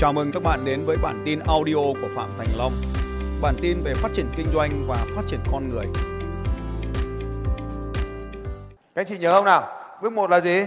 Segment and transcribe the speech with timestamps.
[0.00, 2.72] Chào mừng các bạn đến với bản tin audio của Phạm Thành Long.
[3.42, 5.86] Bản tin về phát triển kinh doanh và phát triển con người.
[8.94, 9.82] Các anh chị nhớ không nào?
[10.02, 10.64] Bước một là gì?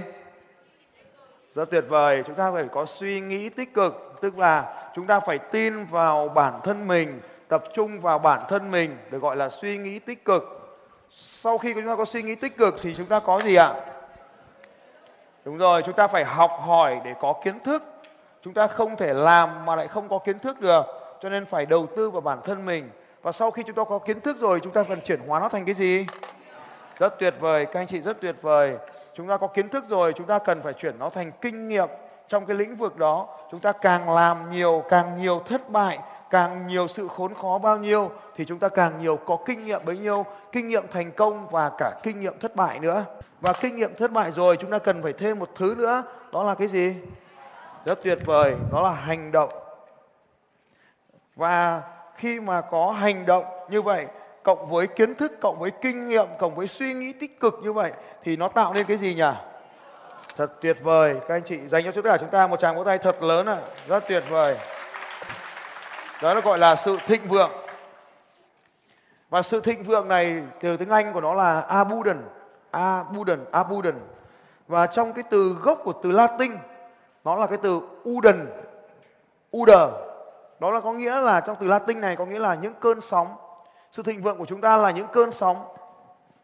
[1.55, 5.19] Rất tuyệt vời, chúng ta phải có suy nghĩ tích cực, tức là chúng ta
[5.19, 9.49] phải tin vào bản thân mình, tập trung vào bản thân mình được gọi là
[9.49, 10.43] suy nghĩ tích cực.
[11.15, 13.73] Sau khi chúng ta có suy nghĩ tích cực thì chúng ta có gì ạ?
[15.45, 17.83] Đúng rồi, chúng ta phải học hỏi để có kiến thức.
[18.43, 20.85] Chúng ta không thể làm mà lại không có kiến thức được.
[21.21, 22.89] Cho nên phải đầu tư vào bản thân mình.
[23.21, 25.49] Và sau khi chúng ta có kiến thức rồi, chúng ta cần chuyển hóa nó
[25.49, 26.05] thành cái gì?
[26.99, 28.77] Rất tuyệt vời, các anh chị rất tuyệt vời.
[29.15, 31.87] Chúng ta có kiến thức rồi, chúng ta cần phải chuyển nó thành kinh nghiệm
[32.29, 33.27] trong cái lĩnh vực đó.
[33.51, 35.99] Chúng ta càng làm nhiều, càng nhiều thất bại,
[36.29, 39.85] càng nhiều sự khốn khó bao nhiêu thì chúng ta càng nhiều có kinh nghiệm
[39.85, 43.05] bấy nhiêu, kinh nghiệm thành công và cả kinh nghiệm thất bại nữa.
[43.41, 46.43] Và kinh nghiệm thất bại rồi chúng ta cần phải thêm một thứ nữa, đó
[46.43, 46.95] là cái gì?
[47.85, 49.49] Rất tuyệt vời, đó là hành động.
[51.35, 51.81] Và
[52.15, 54.07] khi mà có hành động như vậy
[54.43, 57.73] cộng với kiến thức, cộng với kinh nghiệm, cộng với suy nghĩ tích cực như
[57.73, 57.91] vậy
[58.23, 59.31] thì nó tạo nên cái gì nhỉ?
[60.37, 61.15] Thật tuyệt vời.
[61.27, 63.45] Các anh chị dành cho tất cả chúng ta một tràng vỗ tay thật lớn
[63.45, 63.57] ạ.
[63.61, 63.67] À.
[63.87, 64.57] Rất tuyệt vời.
[66.21, 67.51] Đó nó gọi là sự thịnh vượng.
[69.29, 72.21] Và sự thịnh vượng này từ tiếng Anh của nó là abundant,
[72.71, 73.99] abundant, abundant.
[74.67, 76.51] Và trong cái từ gốc của từ Latin
[77.23, 78.47] nó là cái từ uden,
[79.57, 79.89] uder.
[80.59, 83.27] Đó là có nghĩa là trong từ Latin này có nghĩa là những cơn sóng.
[83.91, 85.57] Sự thịnh vượng của chúng ta là những cơn sóng.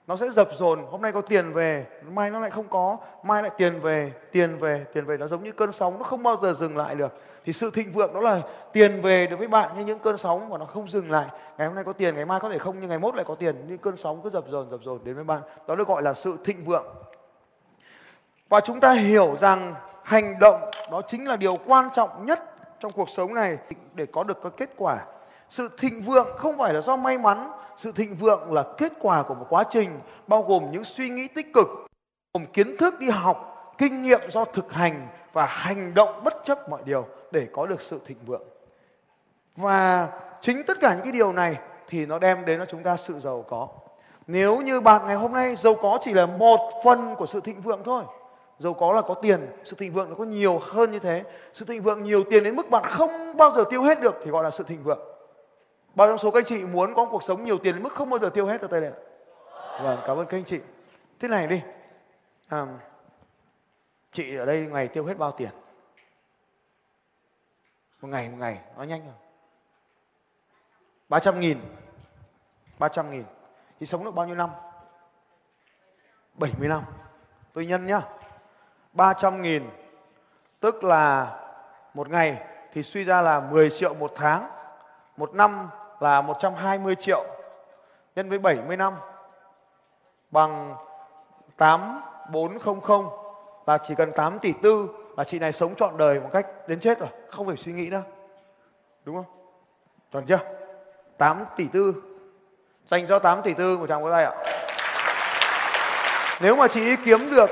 [0.07, 3.41] Nó sẽ dập dồn, hôm nay có tiền về, mai nó lại không có, mai
[3.41, 5.17] lại tiền về, tiền về, tiền về.
[5.17, 7.13] Nó giống như cơn sóng, nó không bao giờ dừng lại được.
[7.45, 8.41] Thì sự thịnh vượng đó là
[8.73, 11.25] tiền về đối với bạn như những cơn sóng và nó không dừng lại.
[11.57, 13.35] Ngày hôm nay có tiền, ngày mai có thể không, nhưng ngày mốt lại có
[13.35, 13.66] tiền.
[13.67, 15.41] Những cơn sóng cứ dập dồn, dập dồn đến với bạn.
[15.67, 16.85] Đó được gọi là sự thịnh vượng.
[18.50, 19.73] Và chúng ta hiểu rằng
[20.09, 22.39] hành động đó chính là điều quan trọng nhất
[22.79, 23.57] trong cuộc sống này
[23.93, 25.06] để có được cái kết quả.
[25.50, 29.23] Sự thịnh vượng không phải là do may mắn, sự thịnh vượng là kết quả
[29.23, 31.67] của một quá trình bao gồm những suy nghĩ tích cực,
[32.34, 36.69] gồm kiến thức đi học, kinh nghiệm do thực hành và hành động bất chấp
[36.69, 38.47] mọi điều để có được sự thịnh vượng.
[39.55, 40.07] Và
[40.41, 41.57] chính tất cả những cái điều này
[41.88, 43.67] thì nó đem đến cho chúng ta sự giàu có.
[44.28, 47.61] Nếu như bạn ngày hôm nay giàu có chỉ là một phần của sự thịnh
[47.61, 48.03] vượng thôi.
[48.59, 51.24] Giàu có là có tiền, sự thịnh vượng nó có nhiều hơn như thế.
[51.53, 54.31] Sự thịnh vượng nhiều tiền đến mức bạn không bao giờ tiêu hết được thì
[54.31, 55.00] gọi là sự thịnh vượng.
[55.96, 58.09] Bao trong số các anh chị muốn có cuộc sống nhiều tiền đến mức không
[58.09, 58.92] bao giờ tiêu hết từ tay này?
[59.84, 60.59] Vâng, cảm ơn các anh chị.
[61.20, 61.62] Thế này đi.
[62.47, 62.68] À,
[64.12, 65.50] chị ở đây ngày tiêu hết bao tiền?
[68.02, 69.16] Một ngày một ngày, nó nhanh rồi.
[71.09, 71.59] 300 nghìn.
[72.80, 73.24] 300 nghìn.
[73.80, 74.50] Thì sống được bao nhiêu năm?
[76.34, 76.84] 70 năm.
[77.53, 78.02] Tôi nhân nhá.
[78.99, 79.69] 300 nghìn
[80.59, 81.27] tức là
[81.93, 82.37] một ngày
[82.73, 84.49] thì suy ra là 10 triệu một tháng.
[85.17, 87.25] Một năm là 120 triệu
[88.15, 88.93] nhân với 70 năm
[90.31, 90.75] bằng
[91.57, 93.09] 8400
[93.67, 94.87] là chỉ cần 8 tỷ tư
[95.17, 97.89] là chị này sống trọn đời một cách đến chết rồi, không phải suy nghĩ
[97.89, 98.03] nữa.
[99.05, 99.25] Đúng không?
[100.11, 100.39] Chuẩn chưa?
[101.17, 101.95] 8 tỷ tư.
[102.87, 104.33] Dành cho 8 tỷ tư một tràng có tay ạ.
[106.41, 107.49] Nếu mà chị kiếm được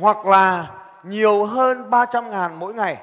[0.00, 0.70] hoặc là
[1.02, 2.96] nhiều hơn 300 ngàn mỗi ngày,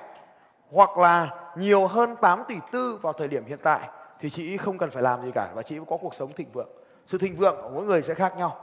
[0.72, 3.79] hoặc là nhiều hơn 8 tỷ tư vào thời điểm hiện tại,
[4.19, 6.69] thì chị không cần phải làm gì cả và chị có cuộc sống thịnh vượng.
[7.07, 8.57] Sự thịnh vượng của mỗi người sẽ khác nhau.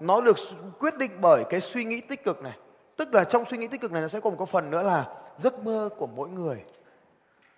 [0.00, 0.36] Nó được
[0.80, 2.52] quyết định bởi cái suy nghĩ tích cực này.
[2.96, 4.82] Tức là trong suy nghĩ tích cực này nó sẽ có một cái phần nữa
[4.82, 5.04] là
[5.38, 6.64] giấc mơ của mỗi người.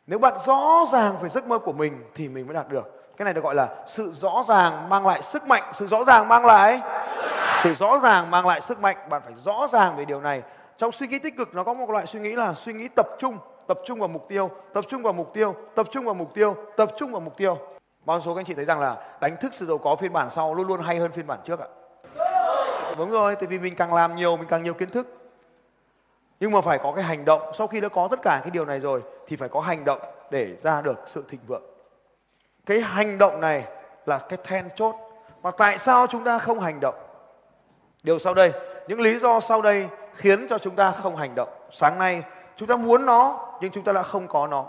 [0.06, 3.15] Nếu bạn rõ ràng về giấc mơ của mình thì mình mới đạt được.
[3.17, 5.72] Cái này được gọi là sự rõ ràng mang lại sức mạnh.
[5.75, 6.81] Sự rõ ràng mang lại
[7.62, 8.97] sự rõ ràng mang lại sức mạnh.
[9.09, 10.43] Bạn phải rõ ràng về điều này.
[10.78, 13.06] Trong suy nghĩ tích cực nó có một loại suy nghĩ là suy nghĩ tập
[13.19, 16.34] trung tập trung vào mục tiêu, tập trung vào mục tiêu, tập trung vào mục
[16.34, 17.59] tiêu, tập trung vào mục tiêu.
[18.05, 20.31] Bao số các anh chị thấy rằng là đánh thức sự giàu có phiên bản
[20.31, 21.67] sau luôn luôn hay hơn phiên bản trước ạ?
[22.99, 25.07] Đúng rồi, tại vì mình càng làm nhiều mình càng nhiều kiến thức.
[26.41, 28.65] Nhưng mà phải có cái hành động, sau khi đã có tất cả cái điều
[28.65, 30.01] này rồi thì phải có hành động
[30.31, 31.63] để ra được sự thịnh vượng.
[32.66, 33.65] Cái hành động này
[34.07, 34.95] là cái then chốt.
[35.42, 36.95] mà tại sao chúng ta không hành động?
[38.03, 38.53] Điều sau đây,
[38.89, 41.49] những lý do sau đây khiến cho chúng ta không hành động.
[41.72, 42.22] Sáng nay
[42.57, 44.66] chúng ta muốn nó nhưng chúng ta đã không có nó.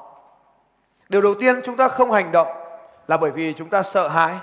[1.09, 2.47] Điều đầu tiên chúng ta không hành động
[3.07, 4.35] là bởi vì chúng ta sợ hãi.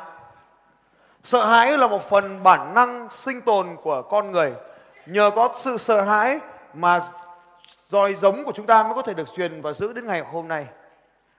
[1.24, 4.52] Sợ hãi là một phần bản năng sinh tồn của con người.
[5.06, 6.40] Nhờ có sự sợ hãi
[6.74, 7.02] mà
[7.88, 10.48] dòi giống của chúng ta mới có thể được truyền và giữ đến ngày hôm
[10.48, 10.66] nay.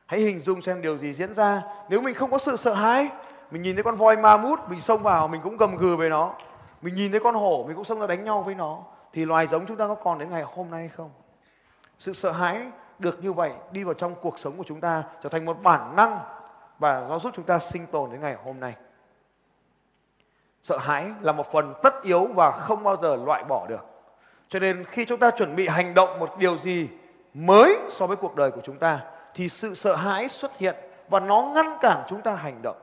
[0.05, 3.09] Hãy hình dung xem điều gì diễn ra nếu mình không có sự sợ hãi.
[3.51, 6.09] Mình nhìn thấy con voi ma mút, mình xông vào, mình cũng gầm gừ về
[6.09, 6.33] nó.
[6.81, 8.79] Mình nhìn thấy con hổ, mình cũng xông ra đánh nhau với nó.
[9.13, 11.09] Thì loài giống chúng ta có còn đến ngày hôm nay không?
[11.99, 12.61] Sự sợ hãi
[12.99, 15.95] được như vậy đi vào trong cuộc sống của chúng ta trở thành một bản
[15.95, 16.19] năng
[16.79, 18.75] và nó giúp chúng ta sinh tồn đến ngày hôm nay.
[20.63, 23.85] Sợ hãi là một phần tất yếu và không bao giờ loại bỏ được.
[24.49, 26.89] Cho nên khi chúng ta chuẩn bị hành động một điều gì
[27.33, 28.99] mới so với cuộc đời của chúng ta
[29.33, 30.75] thì sự sợ hãi xuất hiện
[31.09, 32.77] và nó ngăn cản chúng ta hành động.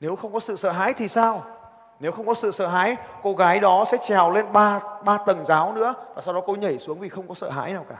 [0.00, 1.57] Nếu không có sự sợ hãi thì sao?
[2.00, 5.44] Nếu không có sự sợ hãi, cô gái đó sẽ trèo lên ba ba tầng
[5.44, 7.96] giáo nữa và sau đó cô nhảy xuống vì không có sợ hãi nào cả.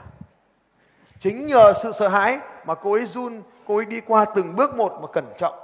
[1.19, 4.75] Chính nhờ sự sợ hãi mà cô ấy run, cô ấy đi qua từng bước
[4.75, 5.59] một mà cẩn trọng.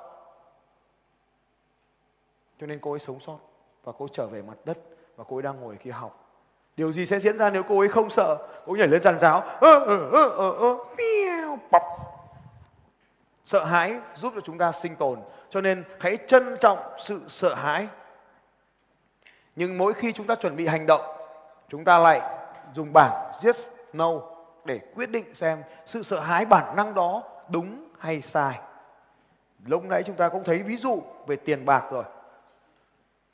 [2.60, 3.38] Cho nên cô ấy sống sót
[3.84, 4.78] và cô trở về mặt đất
[5.16, 6.22] và cô ấy đang ngồi kia học.
[6.78, 8.38] Điều gì sẽ diễn ra nếu cô ấy không sợ?
[8.66, 9.42] Cô ấy nhảy lên giàn giáo.
[9.42, 10.76] Ơ, ơ, ơ, ơ, ơ,
[11.72, 11.84] bọc.
[13.46, 15.20] Sợ hãi giúp cho chúng ta sinh tồn.
[15.50, 17.88] Cho nên hãy trân trọng sự sợ hãi.
[19.56, 21.02] Nhưng mỗi khi chúng ta chuẩn bị hành động,
[21.69, 22.22] chúng ta lại
[22.74, 24.12] dùng bảng yes, no
[24.66, 28.60] để quyết định xem sự sợ hãi bản năng đó đúng hay sai.
[29.66, 32.04] Lúc nãy chúng ta cũng thấy ví dụ về tiền bạc rồi.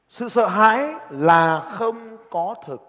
[0.09, 2.81] Sự sợ hãi là không có thực.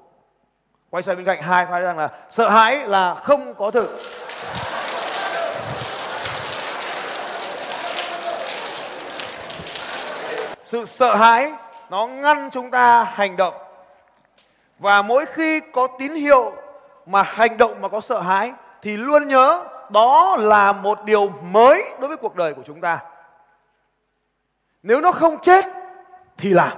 [0.91, 3.99] Quay sang bên cạnh hai phải rằng là sợ hãi là không có thực.
[10.65, 11.53] Sự sợ hãi
[11.93, 13.55] nó ngăn chúng ta hành động.
[14.79, 16.53] Và mỗi khi có tín hiệu
[17.07, 18.53] mà hành động mà có sợ hãi
[18.83, 22.99] thì luôn nhớ đó là một điều mới đối với cuộc đời của chúng ta.
[24.83, 25.65] Nếu nó không chết
[26.37, 26.73] thì làm.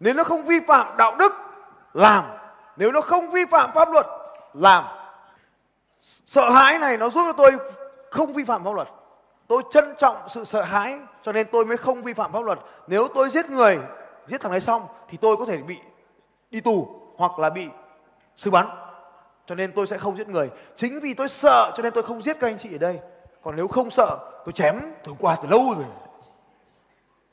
[0.00, 1.32] Nếu nó không vi phạm đạo đức
[1.94, 2.24] làm.
[2.76, 4.06] Nếu nó không vi phạm pháp luật
[4.54, 4.84] làm.
[6.26, 7.52] Sợ hãi này nó giúp cho tôi
[8.10, 8.88] không vi phạm pháp luật.
[9.48, 12.58] Tôi trân trọng sự sợ hãi cho nên tôi mới không vi phạm pháp luật.
[12.86, 13.78] Nếu tôi giết người,
[14.28, 15.78] giết thằng này xong thì tôi có thể bị
[16.50, 17.68] đi tù hoặc là bị
[18.36, 18.66] xử bắn.
[19.46, 20.50] Cho nên tôi sẽ không giết người.
[20.76, 23.00] Chính vì tôi sợ cho nên tôi không giết các anh chị ở đây.
[23.42, 25.84] Còn nếu không sợ, tôi chém từ qua từ lâu rồi.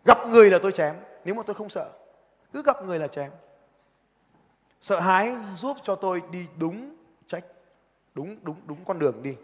[0.05, 0.95] Gặp người là tôi chém,
[1.25, 1.89] nếu mà tôi không sợ,
[2.53, 3.31] cứ gặp người là chém.
[4.81, 6.95] Sợ hãi giúp cho tôi đi đúng
[7.27, 7.43] trách,
[8.13, 9.35] đúng đúng đúng con đường đi.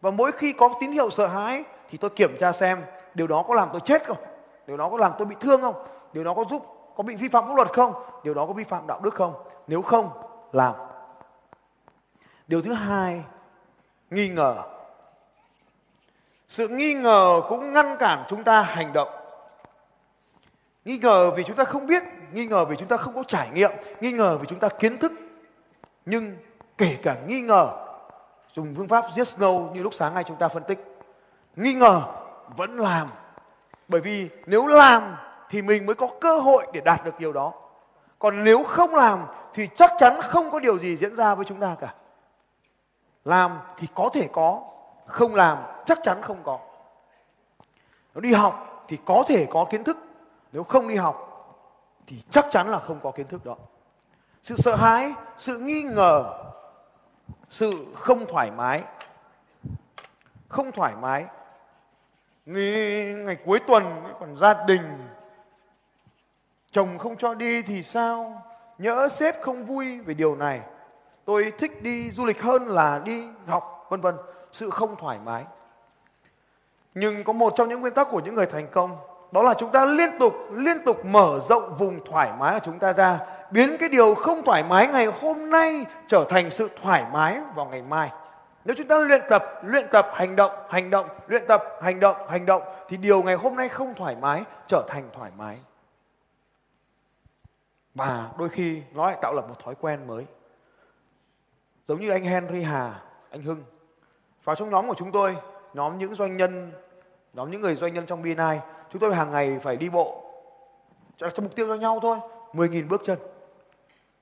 [0.00, 2.84] Và mỗi khi có tín hiệu sợ hãi thì tôi kiểm tra xem
[3.14, 4.18] điều đó có làm tôi chết không?
[4.66, 5.86] Điều đó có làm tôi bị thương không?
[6.12, 7.94] Điều đó có giúp có bị vi phạm pháp luật không?
[8.24, 9.34] Điều đó có vi phạm đạo đức không?
[9.66, 10.10] Nếu không,
[10.52, 10.74] làm.
[12.48, 13.24] Điều thứ hai,
[14.10, 14.56] nghi ngờ.
[16.48, 19.08] Sự nghi ngờ cũng ngăn cản chúng ta hành động.
[20.84, 22.02] Nghi ngờ vì chúng ta không biết,
[22.32, 23.70] nghi ngờ vì chúng ta không có trải nghiệm,
[24.00, 25.12] nghi ngờ vì chúng ta kiến thức.
[26.06, 26.36] Nhưng
[26.78, 27.70] kể cả nghi ngờ,
[28.52, 30.98] dùng phương pháp yes, no như lúc sáng nay chúng ta phân tích,
[31.56, 32.02] nghi ngờ
[32.56, 33.08] vẫn làm.
[33.88, 35.16] Bởi vì nếu làm
[35.50, 37.52] thì mình mới có cơ hội để đạt được điều đó.
[38.18, 41.60] Còn nếu không làm thì chắc chắn không có điều gì diễn ra với chúng
[41.60, 41.94] ta cả.
[43.24, 44.62] Làm thì có thể có
[45.06, 46.58] không làm chắc chắn không có.
[48.14, 49.98] Nếu đi học thì có thể có kiến thức
[50.52, 51.24] nếu không đi học
[52.06, 53.56] thì chắc chắn là không có kiến thức đó.
[54.42, 56.44] Sự sợ hãi sự nghi ngờ
[57.50, 58.82] sự không thoải mái
[60.48, 61.24] không thoải mái.
[62.46, 65.08] Ngày, ngày cuối tuần còn gia đình
[66.78, 68.42] chồng không cho đi thì sao?
[68.78, 70.60] Nhỡ sếp không vui về điều này.
[71.24, 74.14] Tôi thích đi du lịch hơn là đi học, vân vân.
[74.52, 75.44] Sự không thoải mái.
[76.94, 78.96] Nhưng có một trong những nguyên tắc của những người thành công,
[79.32, 82.78] đó là chúng ta liên tục liên tục mở rộng vùng thoải mái của chúng
[82.78, 83.18] ta ra,
[83.50, 87.66] biến cái điều không thoải mái ngày hôm nay trở thành sự thoải mái vào
[87.66, 88.10] ngày mai.
[88.64, 92.16] Nếu chúng ta luyện tập luyện tập, hành động hành động, luyện tập, hành động
[92.28, 95.56] hành động, thì điều ngày hôm nay không thoải mái trở thành thoải mái
[97.98, 100.26] và đôi khi nó lại tạo lập một thói quen mới.
[101.88, 103.64] Giống như anh Henry Hà anh Hưng.
[104.44, 105.36] Vào trong nhóm của chúng tôi
[105.74, 106.72] nhóm những doanh nhân
[107.34, 108.60] nhóm những người doanh nhân trong BNI
[108.92, 110.24] chúng tôi hàng ngày phải đi bộ
[111.16, 112.18] cho, mục tiêu cho nhau thôi
[112.52, 113.18] 10.000 bước chân.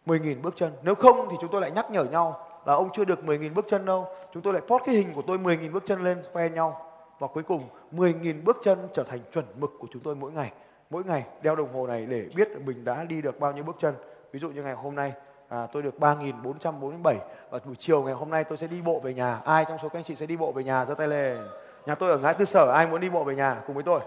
[0.06, 0.72] 10.000 bước chân.
[0.82, 3.64] Nếu không thì chúng tôi lại nhắc nhở nhau là ông chưa được 10.000 bước
[3.68, 4.06] chân đâu.
[4.32, 6.92] Chúng tôi lại post cái hình của tôi 10.000 bước chân lên khoe nhau.
[7.18, 10.52] Và cuối cùng 10.000 bước chân trở thành chuẩn mực của chúng tôi mỗi ngày
[10.90, 13.76] mỗi ngày đeo đồng hồ này để biết mình đã đi được bao nhiêu bước
[13.78, 13.94] chân.
[14.32, 15.12] Ví dụ như ngày hôm nay
[15.48, 17.14] à, tôi được 3.447
[17.50, 19.40] và buổi chiều ngày hôm nay tôi sẽ đi bộ về nhà.
[19.44, 20.84] Ai trong số các anh chị sẽ đi bộ về nhà?
[20.84, 21.38] Giơ tay lên.
[21.86, 24.00] Nhà tôi ở ngã tư sở ai muốn đi bộ về nhà cùng với tôi?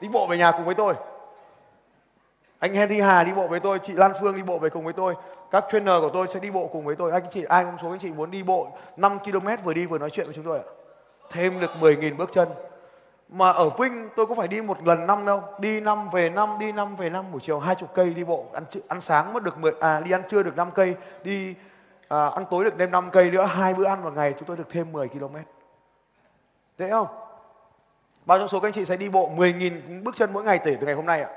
[0.00, 0.94] Đi bộ về nhà cùng với tôi.
[2.58, 4.92] Anh Henry Hà đi bộ với tôi chị Lan Phương đi bộ về cùng với
[4.92, 5.14] tôi
[5.52, 7.12] các trainer của tôi sẽ đi bộ cùng với tôi.
[7.12, 9.86] Anh chị ai trong số các anh chị muốn đi bộ 5 km vừa đi
[9.86, 10.64] vừa nói chuyện với chúng tôi ạ?
[11.30, 12.48] Thêm được 10.000 bước chân
[13.32, 16.56] mà ở Vinh tôi có phải đi một lần năm đâu đi năm về năm
[16.58, 19.42] đi năm về năm buổi chiều hai chục cây đi bộ ăn ăn sáng mất
[19.42, 21.54] được 10 à đi ăn trưa được 5 cây đi
[22.08, 24.56] à, ăn tối được thêm 5 cây nữa hai bữa ăn một ngày chúng tôi
[24.56, 25.36] được thêm 10 km
[26.78, 27.06] Dễ không?
[28.26, 30.76] Bao trong số các anh chị sẽ đi bộ 10.000 bước chân mỗi ngày từ
[30.80, 31.30] ngày hôm nay ạ?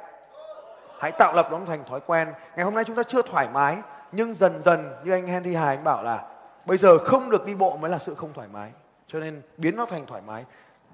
[1.00, 2.28] Hãy tạo lập nó thành thói quen.
[2.56, 3.78] Ngày hôm nay chúng ta chưa thoải mái,
[4.12, 6.28] nhưng dần dần như anh Henry Hà anh bảo là
[6.66, 8.72] bây giờ không được đi bộ mới là sự không thoải mái.
[9.08, 10.46] Cho nên biến nó thành thoải mái.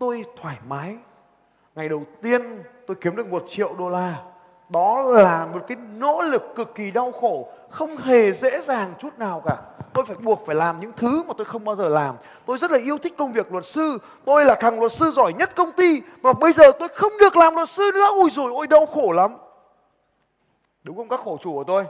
[0.02, 0.98] Tôi thoải mái.
[1.76, 4.16] Ngày đầu tiên tôi kiếm được một triệu đô la.
[4.70, 9.20] Đó là một cái nỗ lực cực kỳ đau khổ, không hề dễ dàng chút
[9.20, 9.58] nào cả.
[9.94, 12.16] Tôi phải buộc phải làm những thứ mà tôi không bao giờ làm.
[12.46, 13.98] Tôi rất là yêu thích công việc luật sư.
[14.26, 17.38] Tôi là thằng luật sư giỏi nhất công ty mà bây giờ tôi không được
[17.38, 18.08] làm luật sư nữa.
[18.14, 19.38] Ui rồi ôi đau khổ lắm.
[20.84, 21.86] Đúng không các khổ chủ của tôi?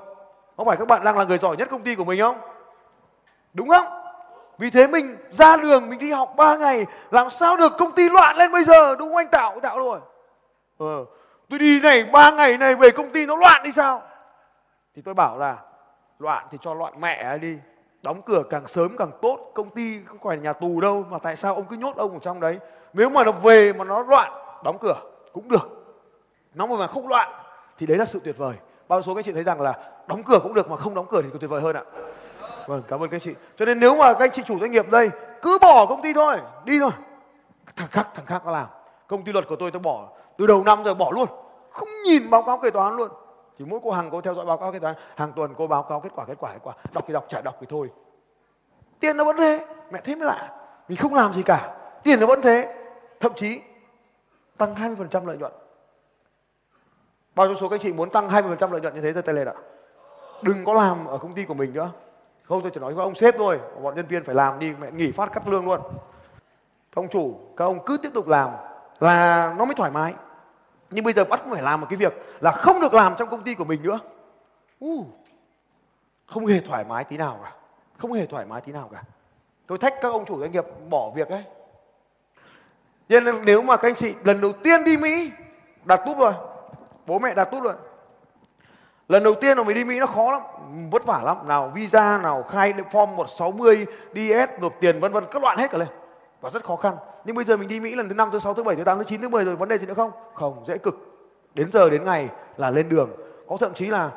[0.58, 2.38] Không phải các bạn đang là người giỏi nhất công ty của mình không?
[3.54, 4.01] Đúng không?
[4.62, 8.10] Vì thế mình ra đường mình đi học 3 ngày làm sao được công ty
[8.10, 8.96] loạn lên bây giờ?
[8.96, 9.60] Đúng không anh tạo?
[9.60, 10.00] Tạo rồi?
[10.78, 11.06] Ờ,
[11.50, 14.02] tôi đi này ba ngày này về công ty nó loạn đi sao?
[14.96, 15.58] Thì tôi bảo là
[16.20, 17.58] loạn thì cho loạn mẹ đi.
[18.02, 21.18] Đóng cửa càng sớm càng tốt công ty không phải là nhà tù đâu mà
[21.20, 22.60] tại sao ông cứ nhốt ông ở trong đấy?
[22.94, 24.32] Nếu mà nó về mà nó loạn
[24.64, 25.02] đóng cửa
[25.34, 25.96] cũng được.
[26.54, 27.32] Nó mà không loạn
[27.78, 28.56] thì đấy là sự tuyệt vời.
[28.88, 29.74] Bao số các chị thấy rằng là
[30.08, 31.84] đóng cửa cũng được mà không đóng cửa thì còn tuyệt vời hơn ạ
[32.68, 33.34] vâng cảm ơn các chị.
[33.58, 35.10] Cho nên nếu mà các anh chị chủ doanh nghiệp đây,
[35.42, 36.92] cứ bỏ công ty thôi, đi thôi.
[37.76, 38.68] Thằng khác thằng khác nó làm.
[39.08, 41.28] Công ty luật của tôi tôi bỏ từ đầu năm rồi bỏ luôn.
[41.72, 43.12] Không nhìn báo cáo kế toán luôn.
[43.60, 44.96] Thì mỗi cô hàng cô theo dõi báo cáo kế toán.
[45.16, 46.74] Hàng tuần cô báo cáo kết quả kết quả kết quả.
[46.92, 47.90] Đọc thì đọc, chả đọc thì thôi.
[49.00, 49.66] Tiền nó vẫn thế.
[49.92, 50.50] Mẹ thế mới lạ.
[50.88, 51.76] Mình không làm gì cả.
[52.04, 52.76] Tiền nó vẫn thế.
[53.20, 53.62] Thậm chí,
[54.58, 55.52] tăng 20% lợi nhuận.
[57.36, 59.48] Bao nhiêu số các chị muốn tăng 20% lợi nhuận như thế giơ tay lên
[59.48, 59.54] ạ.
[60.42, 61.90] Đừng có làm ở công ty của mình nữa
[62.52, 63.60] không tôi chỉ nói với ông sếp thôi.
[63.82, 65.82] Bọn nhân viên phải làm đi mẹ nghỉ phát cắt lương luôn.
[66.94, 68.50] Ông chủ các ông cứ tiếp tục làm
[69.00, 70.14] là nó mới thoải mái.
[70.90, 73.44] Nhưng bây giờ bắt phải làm một cái việc là không được làm trong công
[73.44, 74.00] ty của mình nữa.
[74.86, 75.08] Uh,
[76.26, 77.54] không hề thoải mái tí nào cả.
[77.98, 79.04] Không hề thoải mái tí nào cả.
[79.68, 81.44] Tôi thách các ông chủ doanh nghiệp bỏ việc ấy.
[83.10, 85.32] Nên nếu mà các anh chị lần đầu tiên đi mỹ
[85.86, 86.34] đặt túp rồi.
[87.06, 87.74] Bố mẹ đặt túp rồi
[89.12, 90.42] lần đầu tiên mà mình đi mỹ nó khó lắm,
[90.92, 91.48] vất vả lắm.
[91.48, 95.78] Nào visa, nào khai form 160 ds nộp tiền, vân vân, các loạn hết cả
[95.78, 95.88] lên.
[96.42, 96.96] Và rất khó khăn.
[97.26, 98.98] Nhưng bây giờ mình đi Mỹ lần thứ năm, thứ sáu, thứ bảy, thứ tám,
[98.98, 100.12] thứ chín, thứ mười rồi, vấn đề gì nữa không?
[100.34, 100.96] Không, dễ cực.
[101.54, 103.10] Đến giờ, đến ngày là lên đường.
[103.48, 104.10] Có thậm chí là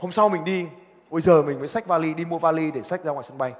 [0.00, 0.66] hôm sau mình đi,
[1.10, 3.52] bây giờ mình mới xách vali, đi mua vali để xách ra ngoài sân bay.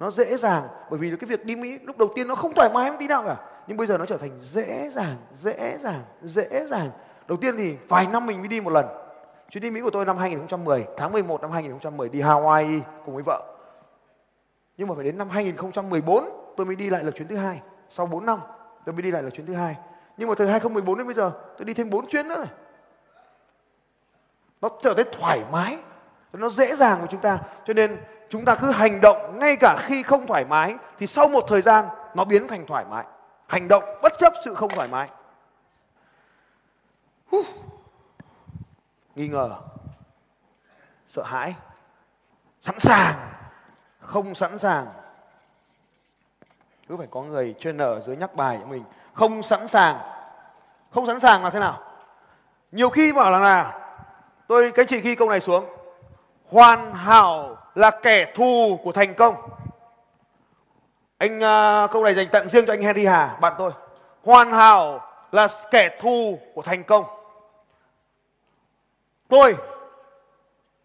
[0.00, 2.70] Nó dễ dàng, bởi vì cái việc đi Mỹ lúc đầu tiên nó không thoải
[2.74, 3.36] mái một tí nào cả.
[3.66, 6.90] Nhưng bây giờ nó trở thành dễ dàng dễ dàng dễ dàng.
[7.28, 8.86] Đầu tiên thì vài năm mình mới đi một lần
[9.50, 13.22] chuyến đi Mỹ của tôi năm 2010 tháng 11 năm 2010 đi Hawaii cùng với
[13.26, 13.42] vợ.
[14.76, 16.24] Nhưng mà phải đến năm 2014
[16.56, 17.60] tôi mới đi lại là chuyến thứ hai.
[17.90, 18.40] Sau 4 năm,
[18.84, 19.76] tôi mới đi lại là chuyến thứ hai.
[20.16, 22.46] Nhưng mà từ 2014 đến bây giờ, tôi đi thêm 4 chuyến nữa rồi.
[24.60, 25.78] Nó trở nên thoải mái.
[26.32, 27.38] Nó dễ dàng với chúng ta.
[27.64, 27.96] Cho nên
[28.28, 31.62] chúng ta cứ hành động ngay cả khi không thoải mái, thì sau một thời
[31.62, 33.04] gian, nó biến thành thoải mái.
[33.46, 35.08] Hành động bất chấp sự không thoải mái.
[37.36, 37.46] Uh
[39.14, 39.50] nghi ngờ.
[41.08, 41.54] Sợ hãi.
[42.62, 43.14] Sẵn sàng.
[44.00, 44.86] Không sẵn sàng.
[46.88, 48.84] Cứ phải có người trainer ở dưới nhắc bài cho mình.
[49.12, 49.98] Không sẵn sàng.
[50.90, 51.80] Không sẵn sàng là thế nào?
[52.72, 53.80] Nhiều khi bảo là là
[54.48, 55.64] tôi cái chị ghi câu này xuống.
[56.50, 59.34] Hoàn hảo là kẻ thù của thành công.
[61.18, 63.70] Anh uh, câu này dành tặng riêng cho anh Henry Hà bạn tôi.
[64.24, 65.00] Hoàn hảo
[65.32, 67.04] là kẻ thù của thành công
[69.30, 69.56] tôi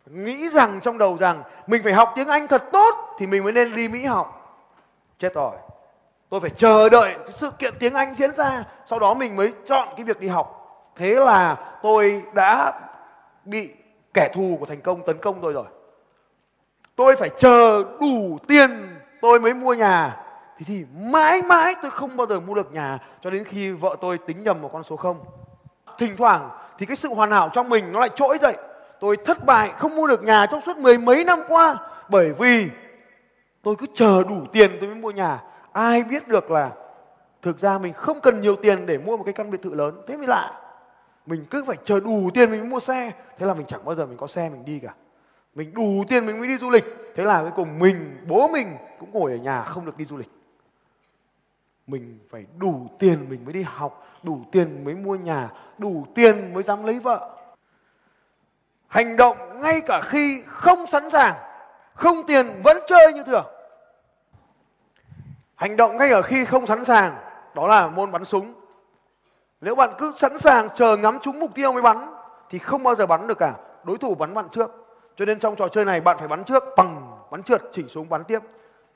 [0.05, 3.51] nghĩ rằng trong đầu rằng mình phải học tiếng Anh thật tốt thì mình mới
[3.53, 4.41] nên đi Mỹ học.
[5.19, 5.55] Chết rồi.
[6.29, 9.53] Tôi phải chờ đợi cái sự kiện tiếng Anh diễn ra, sau đó mình mới
[9.67, 10.61] chọn cái việc đi học.
[10.95, 12.79] Thế là tôi đã
[13.45, 13.69] bị
[14.13, 15.65] kẻ thù của thành công tấn công tôi rồi.
[16.95, 20.21] Tôi phải chờ đủ tiền tôi mới mua nhà.
[20.57, 23.95] Thì thì mãi mãi tôi không bao giờ mua được nhà cho đến khi vợ
[24.01, 25.25] tôi tính nhầm một con số không
[25.97, 28.55] thỉnh thoảng thì cái sự hoàn hảo trong mình nó lại trỗi dậy.
[28.99, 31.77] Tôi thất bại, không mua được nhà trong suốt mười mấy năm qua,
[32.09, 32.69] bởi vì
[33.63, 35.41] tôi cứ chờ đủ tiền tôi mới mua nhà.
[35.71, 36.71] Ai biết được là
[37.41, 40.01] thực ra mình không cần nhiều tiền để mua một cái căn biệt thự lớn.
[40.07, 40.51] Thế mới lạ,
[41.25, 43.11] mình cứ phải chờ đủ tiền mình mới mua xe.
[43.37, 44.93] Thế là mình chẳng bao giờ mình có xe mình đi cả.
[45.55, 46.85] Mình đủ tiền mình mới đi du lịch.
[47.15, 50.17] Thế là cuối cùng mình, bố mình cũng ngồi ở nhà không được đi du
[50.17, 50.29] lịch
[51.87, 56.53] mình phải đủ tiền mình mới đi học, đủ tiền mới mua nhà, đủ tiền
[56.53, 57.37] mới dám lấy vợ.
[58.87, 61.35] Hành động ngay cả khi không sẵn sàng,
[61.93, 63.45] không tiền vẫn chơi như thường.
[65.55, 67.17] Hành động ngay ở khi không sẵn sàng,
[67.55, 68.53] đó là môn bắn súng.
[69.61, 72.13] Nếu bạn cứ sẵn sàng chờ ngắm trúng mục tiêu mới bắn,
[72.49, 73.53] thì không bao giờ bắn được cả.
[73.83, 74.71] Đối thủ bắn bạn trước.
[75.15, 78.09] Cho nên trong trò chơi này, bạn phải bắn trước, bằng, bắn trượt, chỉnh súng
[78.09, 78.39] bắn tiếp.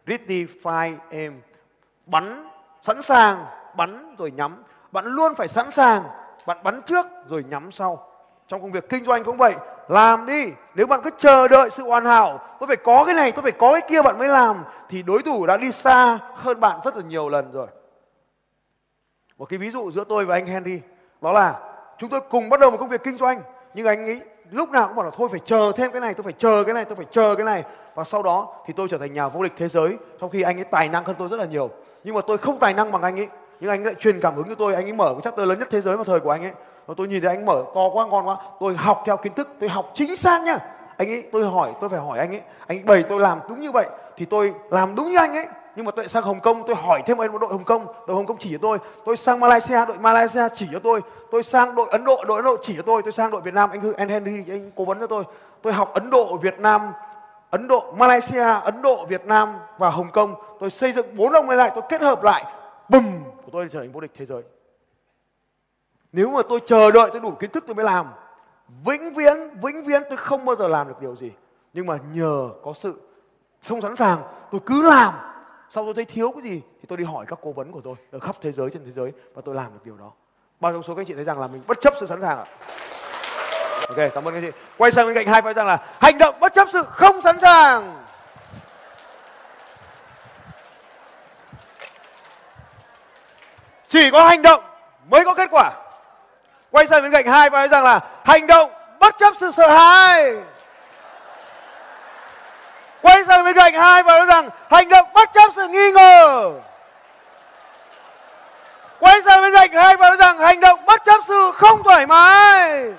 [0.07, 1.41] Ready fire aim.
[2.05, 2.49] Bắn
[2.81, 3.45] sẵn sàng
[3.75, 4.63] bắn rồi nhắm.
[4.91, 6.03] Bạn luôn phải sẵn sàng,
[6.45, 8.05] bạn bắn trước rồi nhắm sau.
[8.47, 9.55] Trong công việc kinh doanh cũng vậy,
[9.87, 10.45] làm đi.
[10.75, 13.51] Nếu bạn cứ chờ đợi sự hoàn hảo, tôi phải có cái này, tôi phải
[13.51, 16.95] có cái kia bạn mới làm, thì đối thủ đã đi xa hơn bạn rất
[16.95, 17.67] là nhiều lần rồi.
[19.37, 20.81] Một cái ví dụ giữa tôi và anh Henry,
[21.21, 21.59] đó là
[21.97, 23.41] chúng tôi cùng bắt đầu một công việc kinh doanh,
[23.73, 24.21] nhưng anh nghĩ
[24.51, 26.73] lúc nào cũng bảo là thôi phải chờ thêm cái này, tôi phải chờ cái
[26.73, 27.63] này, tôi phải chờ cái này.
[27.95, 30.57] Và sau đó thì tôi trở thành nhà vô địch thế giới, trong khi anh
[30.59, 31.69] ấy tài năng hơn tôi rất là nhiều
[32.03, 33.27] nhưng mà tôi không tài năng bằng anh ấy.
[33.59, 34.75] Nhưng anh lại truyền cảm hứng cho tôi.
[34.75, 36.51] Anh ấy mở cái chapter lớn nhất thế giới vào thời của anh ấy.
[36.87, 38.37] Và tôi nhìn thấy anh mở, to quá, ngon quá.
[38.59, 40.57] Tôi học theo kiến thức, tôi học chính xác nhá
[40.97, 42.41] anh ấy, tôi hỏi, tôi phải hỏi anh ấy.
[42.67, 43.85] Anh ấy bày tôi làm đúng như vậy
[44.17, 45.45] thì tôi làm đúng như anh ấy.
[45.75, 47.85] Nhưng mà tôi sang Hồng Kông, tôi hỏi thêm một đội Hồng Kông.
[48.07, 48.77] Đội Hồng Kông chỉ cho tôi.
[49.05, 51.01] Tôi sang Malaysia, đội Malaysia chỉ cho tôi.
[51.31, 53.01] Tôi sang đội Ấn Độ, đội Ấn Độ chỉ cho tôi.
[53.01, 53.69] Tôi sang đội Việt Nam.
[53.69, 55.23] Anh anh Henry, anh cố vấn cho tôi.
[55.61, 56.91] Tôi học Ấn Độ, Việt Nam
[57.49, 60.35] Ấn Độ, Malaysia, Ấn Độ, Việt Nam và Hồng Kông.
[60.59, 62.45] Tôi xây dựng bốn ông này lại, tôi kết hợp lại.
[62.89, 63.23] Bùm!
[63.45, 64.43] Của tôi trở thành vô địch thế giới.
[66.11, 68.07] Nếu mà tôi chờ đợi tôi đủ kiến thức tôi mới làm.
[68.85, 71.31] Vĩnh viễn vĩnh viễn tôi không bao giờ làm được điều gì.
[71.73, 73.01] Nhưng mà nhờ có sự
[73.67, 75.13] không sẵn sàng, tôi cứ làm.
[75.71, 77.95] Sau tôi thấy thiếu cái gì thì tôi đi hỏi các cố vấn của tôi
[78.11, 80.11] ở khắp thế giới, trên thế giới và tôi làm được điều đó.
[80.59, 82.37] Bao trong số các anh chị thấy rằng là mình bất chấp sự sẵn sàng
[82.37, 82.45] ạ?
[83.89, 84.57] Ok, cảm ơn các chị.
[84.77, 87.39] Quay sang bên cạnh hai vai rằng là hành động bất chấp sự không sẵn
[87.39, 87.95] sàng.
[93.89, 94.63] Chỉ có hành động
[95.09, 95.71] mới có kết quả.
[96.71, 99.69] Quay sang bên cạnh hai và nói rằng là hành động bất chấp sự sợ
[99.69, 100.35] hãi.
[103.01, 106.51] Quay sang bên cạnh hai và nói rằng hành động bất chấp sự nghi ngờ.
[108.99, 112.07] Quay sang bên cạnh hai và nói rằng hành động bất chấp sự không thoải
[112.07, 112.93] mái.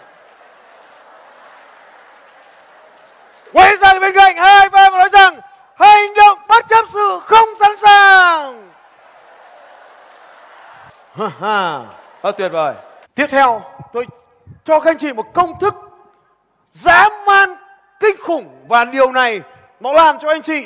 [3.53, 5.41] Quay sang bên cạnh hai và nói rằng
[5.79, 8.71] hành động bất chấp sự không sẵn sàng.
[11.17, 11.81] Ha ha.
[12.23, 12.75] Rất tuyệt vời.
[13.15, 14.07] Tiếp theo tôi
[14.65, 15.75] cho các anh chị một công thức
[16.73, 17.55] dã man
[18.01, 18.49] kinh khủng.
[18.69, 19.41] Và điều này
[19.81, 20.65] nó làm cho anh chị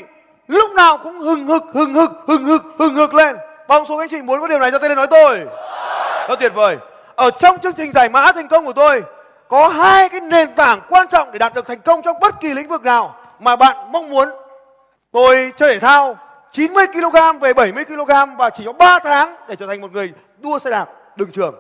[0.48, 3.36] lúc nào cũng hừng hực hừng hực hừng hực hừng hực lên.
[3.68, 5.40] Bao số anh chị muốn có điều này cho tay lên nói tôi.
[6.28, 6.76] Rất tuyệt vời.
[7.14, 9.02] Ở trong chương trình giải mã thành công của tôi
[9.48, 12.54] có hai cái nền tảng quan trọng để đạt được thành công trong bất kỳ
[12.54, 14.28] lĩnh vực nào mà bạn mong muốn.
[15.12, 16.18] Tôi chơi thể thao
[16.52, 20.12] 90 kg về 70 kg và chỉ có 3 tháng để trở thành một người
[20.38, 21.54] đua xe đạp đường trường.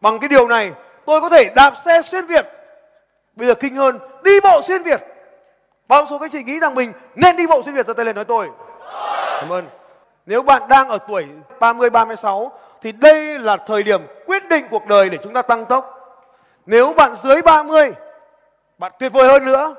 [0.00, 0.72] Bằng cái điều này,
[1.04, 2.46] tôi có thể đạp xe xuyên việt.
[3.36, 5.00] Bây giờ kinh hơn, đi bộ xuyên việt.
[5.88, 8.16] Bao số các chị nghĩ rằng mình nên đi bộ xuyên việt giơ tay lên
[8.16, 8.50] nói tôi.
[9.40, 9.68] Cảm ơn.
[10.26, 11.26] Nếu bạn đang ở tuổi
[11.60, 12.52] 30 36
[12.82, 15.96] thì đây là thời điểm quyết định cuộc đời để chúng ta tăng tốc.
[16.66, 17.92] Nếu bạn dưới 30
[18.78, 19.74] bạn tuyệt vời hơn nữa.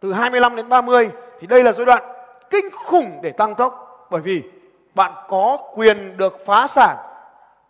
[0.00, 1.10] Từ 25 đến 30
[1.40, 2.02] thì đây là giai đoạn
[2.50, 4.06] kinh khủng để tăng tốc.
[4.10, 4.42] Bởi vì
[4.94, 6.96] bạn có quyền được phá sản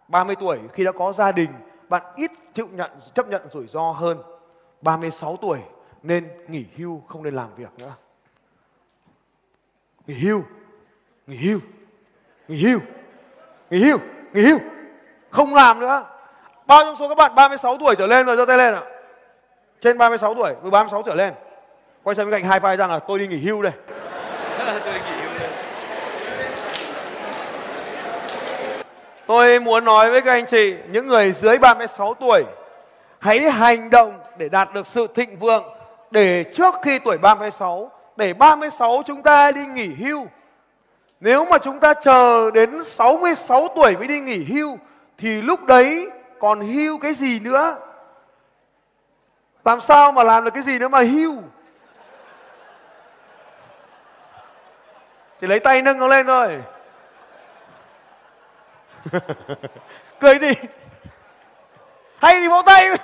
[0.09, 1.51] 30 tuổi khi đã có gia đình,
[1.89, 4.19] bạn ít chịu nhận, chấp nhận rủi ro hơn
[4.83, 5.59] 36 tuổi,
[6.03, 7.93] nên nghỉ hưu không nên làm việc nữa.
[10.07, 10.43] Nghỉ hưu
[11.27, 11.61] nghỉ hưu
[12.49, 12.81] nghỉ hưu
[13.71, 13.99] nghỉ hưu
[14.39, 14.59] nghỉ hưu.
[15.31, 16.05] Không làm nữa.
[16.67, 17.35] Bao trong số các bạn?
[17.35, 18.83] 36 tuổi trở lên rồi giơ tay lên ạ.
[19.81, 21.35] Trên 36 tuổi từ 36 trở lên.
[22.03, 23.73] Quay sang bên cạnh hai vai rằng là tôi đi nghỉ hưu đây.
[24.59, 25.49] Tôi đi nghỉ hưu đây
[29.27, 32.45] Tôi muốn nói với các anh chị, những người dưới 36 tuổi,
[33.19, 35.65] hãy hành động để đạt được sự thịnh vượng
[36.11, 40.27] để trước khi tuổi 36, để 36 chúng ta đi nghỉ hưu.
[41.21, 44.79] Nếu mà chúng ta chờ đến 66 tuổi mới đi nghỉ hưu,
[45.19, 47.77] thì lúc đấy còn hưu cái gì nữa?
[49.65, 51.43] Làm sao mà làm được cái gì nữa mà hưu?
[55.41, 56.59] Chỉ lấy tay nâng nó lên thôi.
[60.21, 60.53] cười gì
[62.19, 62.89] hay thì vỗ tay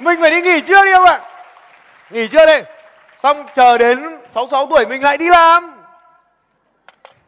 [0.00, 1.20] mình phải đi nghỉ trước đi không ạ
[2.10, 2.62] nghỉ trước đi
[3.22, 3.98] xong chờ đến
[4.34, 5.79] 66 tuổi mình lại đi làm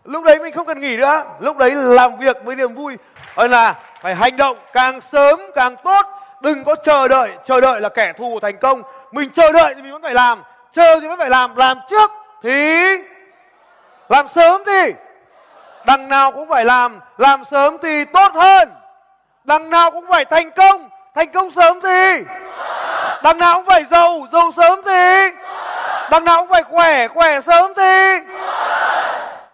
[0.04, 1.24] lúc đấy mình không cần nghỉ nữa.
[1.40, 2.98] Lúc đấy làm việc với niềm vui.
[3.36, 6.06] Hơn là phải hành động càng sớm càng tốt.
[6.40, 7.30] Đừng có chờ đợi.
[7.44, 8.82] Chờ đợi là kẻ thù thành công.
[9.12, 10.42] Mình chờ đợi thì mình vẫn phải làm.
[10.72, 11.56] Chờ thì vẫn phải làm.
[11.56, 12.10] Làm trước
[12.42, 12.82] thì
[14.08, 14.92] làm sớm thì
[15.86, 17.00] đằng nào cũng phải làm.
[17.18, 18.70] Làm sớm thì tốt hơn.
[19.44, 20.88] Đằng nào cũng phải thành công.
[21.14, 22.24] Thành công sớm thì
[23.22, 24.26] đằng nào cũng phải giàu.
[24.32, 25.30] Giàu sớm thì
[26.10, 27.08] đằng nào cũng phải khỏe.
[27.08, 28.18] Khỏe sớm thì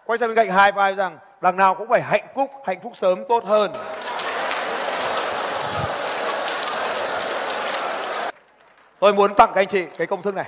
[0.09, 2.92] quay sang bên cạnh hai vai rằng đằng nào cũng phải hạnh phúc hạnh phúc
[2.97, 3.73] sớm tốt hơn.
[9.01, 10.44] Tôi muốn tặng các anh chị cái công thức này.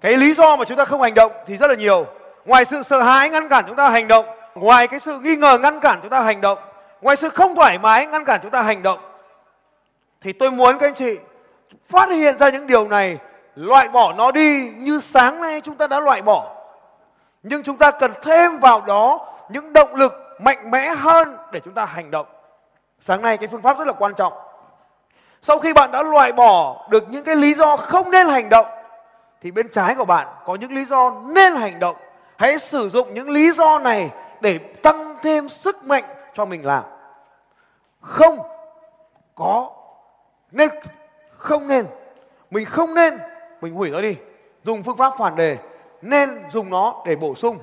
[0.00, 2.06] Cái lý do mà chúng ta không hành động thì rất là nhiều.
[2.44, 5.58] Ngoài sự sợ hãi ngăn cản chúng ta hành động, ngoài cái sự nghi ngờ
[5.58, 6.58] ngăn cản chúng ta hành động,
[7.00, 8.98] ngoài sự không thoải mái ngăn cản chúng ta hành động,
[10.20, 11.16] thì tôi muốn các anh chị
[11.88, 13.18] phát hiện ra những điều này,
[13.54, 16.57] loại bỏ nó đi như sáng nay chúng ta đã loại bỏ
[17.42, 21.74] nhưng chúng ta cần thêm vào đó những động lực mạnh mẽ hơn để chúng
[21.74, 22.26] ta hành động.
[23.00, 24.32] Sáng nay cái phương pháp rất là quan trọng.
[25.42, 28.66] Sau khi bạn đã loại bỏ được những cái lý do không nên hành động,
[29.40, 31.96] thì bên trái của bạn có những lý do nên hành động.
[32.36, 36.84] Hãy sử dụng những lý do này để tăng thêm sức mạnh cho mình làm.
[38.00, 38.38] Không
[39.34, 39.70] có
[40.50, 40.70] nên,
[41.36, 41.86] không nên.
[42.50, 43.18] Mình không nên,
[43.60, 44.16] mình hủy nó đi.
[44.64, 45.56] Dùng phương pháp phản đề
[46.02, 47.58] nên dùng nó để bổ sung.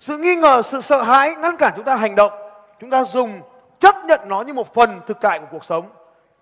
[0.00, 2.32] Sự nghi ngờ, sự sợ hãi ngăn cản chúng ta hành động.
[2.80, 3.40] Chúng ta dùng,
[3.78, 5.90] chấp nhận nó như một phần thực tại của cuộc sống.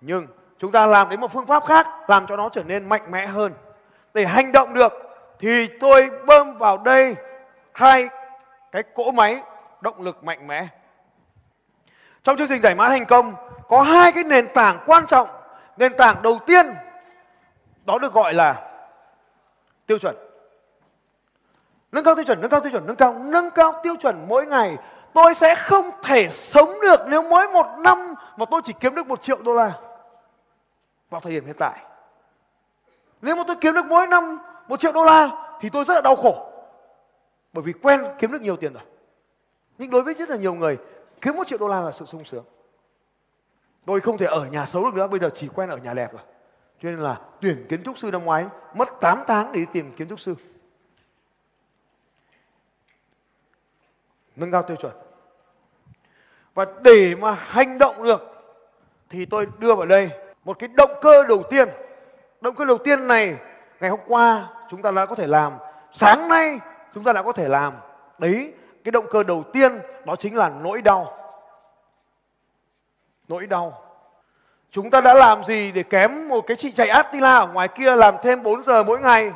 [0.01, 0.27] Nhưng
[0.59, 3.27] chúng ta làm đến một phương pháp khác, làm cho nó trở nên mạnh mẽ
[3.27, 3.53] hơn.
[4.13, 4.93] Để hành động được,
[5.39, 7.15] thì tôi bơm vào đây
[7.71, 8.09] hai
[8.71, 9.41] cái cỗ máy
[9.81, 10.67] động lực mạnh mẽ.
[12.23, 13.33] Trong chương trình giải mã thành công,
[13.69, 15.27] có hai cái nền tảng quan trọng.
[15.77, 16.75] Nền tảng đầu tiên,
[17.85, 18.71] đó được gọi là
[19.85, 20.15] tiêu chuẩn
[21.93, 24.45] nâng cao tiêu chuẩn, nâng cao tiêu chuẩn, nâng cao nâng cao tiêu chuẩn mỗi
[24.45, 24.77] ngày.
[25.13, 27.97] Tôi sẽ không thể sống được nếu mỗi một năm
[28.37, 29.71] mà tôi chỉ kiếm được một triệu đô la
[31.09, 31.79] vào thời điểm hiện tại.
[33.21, 35.29] Nếu mà tôi kiếm được mỗi năm một triệu đô la
[35.59, 36.51] thì tôi rất là đau khổ,
[37.53, 38.83] bởi vì quen kiếm được nhiều tiền rồi.
[39.77, 40.77] Nhưng đối với rất là nhiều người,
[41.21, 42.43] kiếm một triệu đô la là sự sung sướng.
[43.85, 46.13] Tôi không thể ở nhà xấu được nữa, bây giờ chỉ quen ở nhà đẹp
[46.13, 46.21] rồi.
[46.81, 49.93] Cho nên là tuyển kiến trúc sư năm ngoái, mất 8 tháng để đi tìm
[49.93, 50.35] kiến trúc sư.
[54.35, 54.93] Nâng cao tiêu chuẩn.
[56.53, 58.21] Và để mà hành động được,
[59.09, 60.09] thì tôi đưa vào đây
[60.43, 61.69] một cái động cơ đầu tiên.
[62.41, 63.35] Động cơ đầu tiên này,
[63.79, 65.53] ngày hôm qua chúng ta đã có thể làm,
[65.93, 66.59] sáng nay
[66.93, 67.73] chúng ta đã có thể làm.
[68.17, 71.17] Đấy, cái động cơ đầu tiên đó chính là nỗi đau.
[73.27, 73.79] Nỗi đau.
[74.71, 77.95] Chúng ta đã làm gì để kém một cái chị chạy Attila ở ngoài kia
[77.95, 79.31] làm thêm 4 giờ mỗi ngày?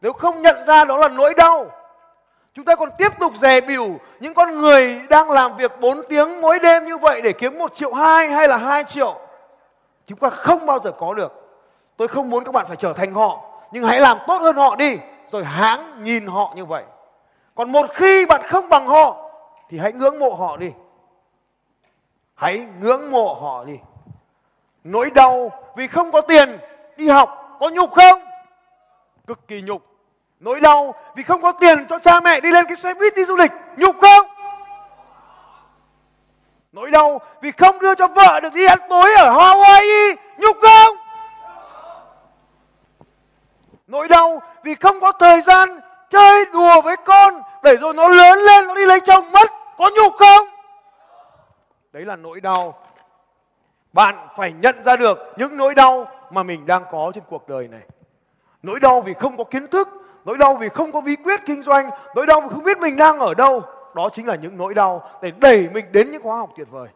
[0.00, 1.70] Nếu không nhận ra đó là nỗi đau
[2.54, 3.88] Chúng ta còn tiếp tục dè biểu
[4.20, 7.74] những con người đang làm việc 4 tiếng mỗi đêm như vậy để kiếm 1
[7.74, 9.18] triệu 2 hay là 2 triệu.
[10.06, 11.32] Chúng ta không bao giờ có được.
[11.96, 13.40] Tôi không muốn các bạn phải trở thành họ,
[13.72, 14.96] nhưng hãy làm tốt hơn họ đi,
[15.30, 16.84] rồi hãng nhìn họ như vậy.
[17.54, 19.30] Còn một khi bạn không bằng họ,
[19.68, 20.70] thì hãy ngưỡng mộ họ đi.
[22.34, 23.78] Hãy ngưỡng mộ họ đi.
[24.84, 26.58] Nỗi đau vì không có tiền
[26.96, 28.20] đi học có nhục không?
[29.26, 29.82] Cực kỳ nhục
[30.42, 33.24] nỗi đau vì không có tiền cho cha mẹ đi lên cái xe buýt đi
[33.24, 34.26] du lịch, nhục không?
[36.72, 40.96] Nỗi đau vì không đưa cho vợ được đi ăn tối ở Hawaii, nhục không?
[43.86, 48.38] Nỗi đau vì không có thời gian chơi đùa với con để rồi nó lớn
[48.38, 50.46] lên, nó đi lấy chồng mất, có nhục không?
[51.92, 52.78] Đấy là nỗi đau.
[53.92, 57.68] Bạn phải nhận ra được những nỗi đau mà mình đang có trên cuộc đời
[57.68, 57.82] này.
[58.62, 61.62] Nỗi đau vì không có kiến thức nỗi đau vì không có bí quyết kinh
[61.62, 63.62] doanh nỗi đau vì không biết mình đang ở đâu
[63.94, 66.88] đó chính là những nỗi đau để đẩy mình đến những khóa học tuyệt vời.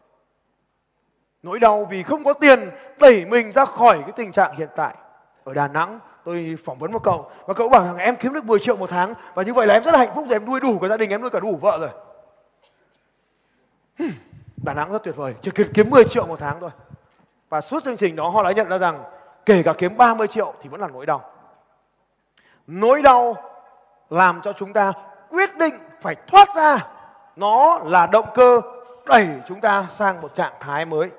[1.43, 4.95] Nỗi đau vì không có tiền đẩy mình ra khỏi cái tình trạng hiện tại.
[5.43, 8.45] Ở Đà Nẵng tôi phỏng vấn một cậu và cậu bảo rằng em kiếm được
[8.45, 10.45] 10 triệu một tháng và như vậy là em rất là hạnh phúc rồi em
[10.45, 11.89] nuôi đủ cả gia đình em nuôi cả đủ vợ rồi.
[14.57, 16.69] Đà Nẵng rất tuyệt vời chỉ kiếm, kiếm 10 triệu một tháng thôi.
[17.49, 19.03] Và suốt chương trình đó họ đã nhận ra rằng
[19.45, 21.36] kể cả kiếm 30 triệu thì vẫn là nỗi đau
[22.67, 23.35] nỗi đau
[24.09, 24.93] làm cho chúng ta
[25.29, 26.77] quyết định phải thoát ra.
[27.35, 28.61] Nó là động cơ
[29.05, 31.09] đẩy chúng ta sang một trạng thái mới.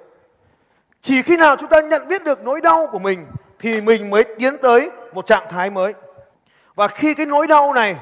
[1.02, 3.26] Chỉ khi nào chúng ta nhận biết được nỗi đau của mình
[3.58, 5.94] thì mình mới tiến tới một trạng thái mới.
[6.74, 7.96] Và khi cái nỗi đau này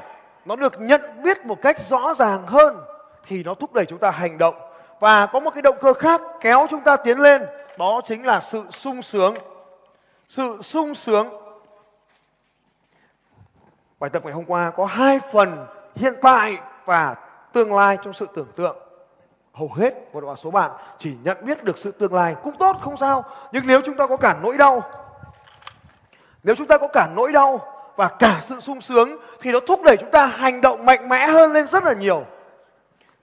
[0.45, 2.77] nó được nhận biết một cách rõ ràng hơn
[3.27, 4.55] thì nó thúc đẩy chúng ta hành động.
[5.01, 7.47] Và có một cái động cơ khác kéo chúng ta tiến lên,
[7.79, 9.35] đó chính là sự sung sướng.
[10.29, 11.46] Sự sung sướng
[14.01, 17.15] Bài tập ngày hôm qua có hai phần hiện tại và
[17.53, 18.77] tương lai trong sự tưởng tượng.
[19.53, 22.77] Hầu hết một đoạn số bạn chỉ nhận biết được sự tương lai cũng tốt
[22.83, 23.25] không sao.
[23.53, 24.83] Nhưng nếu chúng ta có cả nỗi đau,
[26.43, 27.61] nếu chúng ta có cả nỗi đau
[27.97, 31.27] và cả sự sung sướng thì nó thúc đẩy chúng ta hành động mạnh mẽ
[31.27, 32.25] hơn lên rất là nhiều.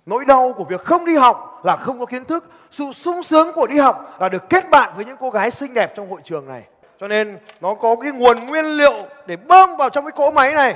[0.06, 3.54] Nỗi đau của việc không đi học là không có kiến thức, sự sung sướng
[3.56, 6.22] của đi học là được kết bạn với những cô gái xinh đẹp trong hội
[6.24, 6.64] trường này.
[7.04, 8.94] Cho nên nó có cái nguồn nguyên liệu
[9.26, 10.76] để bơm vào trong cái cỗ máy này.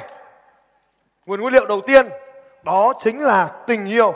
[1.26, 2.08] Nguồn nguyên liệu đầu tiên
[2.64, 4.16] đó chính là tình yêu.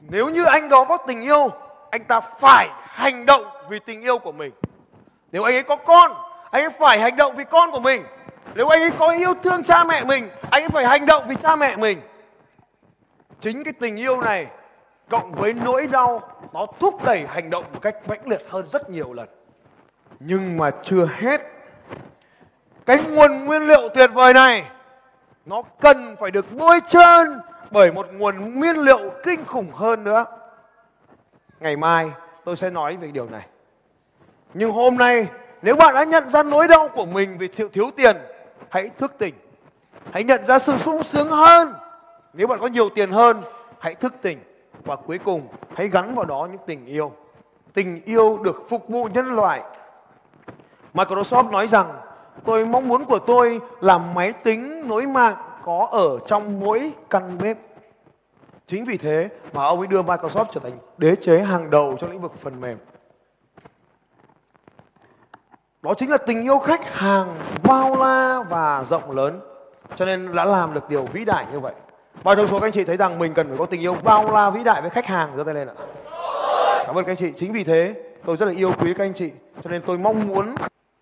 [0.00, 1.48] Nếu như anh đó có tình yêu,
[1.90, 4.52] anh ta phải hành động vì tình yêu của mình.
[5.32, 6.12] Nếu anh ấy có con,
[6.50, 8.04] anh ấy phải hành động vì con của mình.
[8.54, 11.36] nếu anh ấy có yêu thương cha mẹ mình anh ấy phải hành động vì
[11.42, 12.00] cha mẹ mình
[13.40, 14.46] chính cái tình yêu này
[15.08, 16.20] cộng với nỗi đau
[16.52, 19.37] nó thúc đẩy hành động một cách mãnh liệt hơn rất nhiều lần
[20.20, 21.40] nhưng mà chưa hết.
[22.86, 24.64] Cái nguồn nguyên liệu tuyệt vời này
[25.46, 30.24] nó cần phải được bôi trơn bởi một nguồn nguyên liệu kinh khủng hơn nữa.
[31.60, 32.10] Ngày mai
[32.44, 33.46] tôi sẽ nói về điều này.
[34.54, 35.26] Nhưng hôm nay
[35.62, 38.16] nếu bạn đã nhận ra nỗi đau của mình vì thiếu, thiếu tiền
[38.70, 39.34] hãy thức tỉnh.
[40.12, 41.74] Hãy nhận ra sự sung sướng hơn.
[42.32, 43.42] Nếu bạn có nhiều tiền hơn
[43.78, 44.38] hãy thức tỉnh.
[44.84, 47.12] Và cuối cùng hãy gắn vào đó những tình yêu.
[47.74, 49.62] Tình yêu được phục vụ nhân loại.
[50.94, 51.92] Microsoft nói rằng,
[52.44, 57.38] tôi mong muốn của tôi là máy tính nối mạng có ở trong mỗi căn
[57.38, 57.58] bếp.
[58.66, 62.10] Chính vì thế mà ông ấy đưa Microsoft trở thành đế chế hàng đầu trong
[62.10, 62.78] lĩnh vực phần mềm.
[65.82, 69.40] Đó chính là tình yêu khách hàng bao la và rộng lớn,
[69.96, 71.74] cho nên đã làm được điều vĩ đại như vậy.
[72.24, 74.30] Bao trong số các anh chị thấy rằng mình cần phải có tình yêu bao
[74.30, 75.74] la vĩ đại với khách hàng, giơ tay lên ạ.
[76.86, 77.32] Cảm ơn các anh chị.
[77.36, 79.30] Chính vì thế, tôi rất là yêu quý các anh chị,
[79.64, 80.54] cho nên tôi mong muốn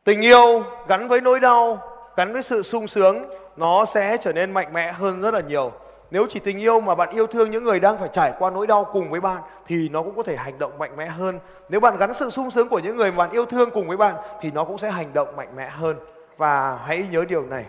[0.07, 1.79] tình yêu gắn với nỗi đau,
[2.17, 3.25] gắn với sự sung sướng,
[3.57, 5.73] nó sẽ trở nên mạnh mẽ hơn rất là nhiều.
[6.11, 8.67] Nếu chỉ tình yêu mà bạn yêu thương những người đang phải trải qua nỗi
[8.67, 11.39] đau cùng với bạn, thì nó cũng có thể hành động mạnh mẽ hơn.
[11.69, 13.97] Nếu bạn gắn sự sung sướng của những người mà bạn yêu thương cùng với
[13.97, 15.97] bạn, thì nó cũng sẽ hành động mạnh mẽ hơn.
[16.37, 17.65] Và hãy nhớ điều này,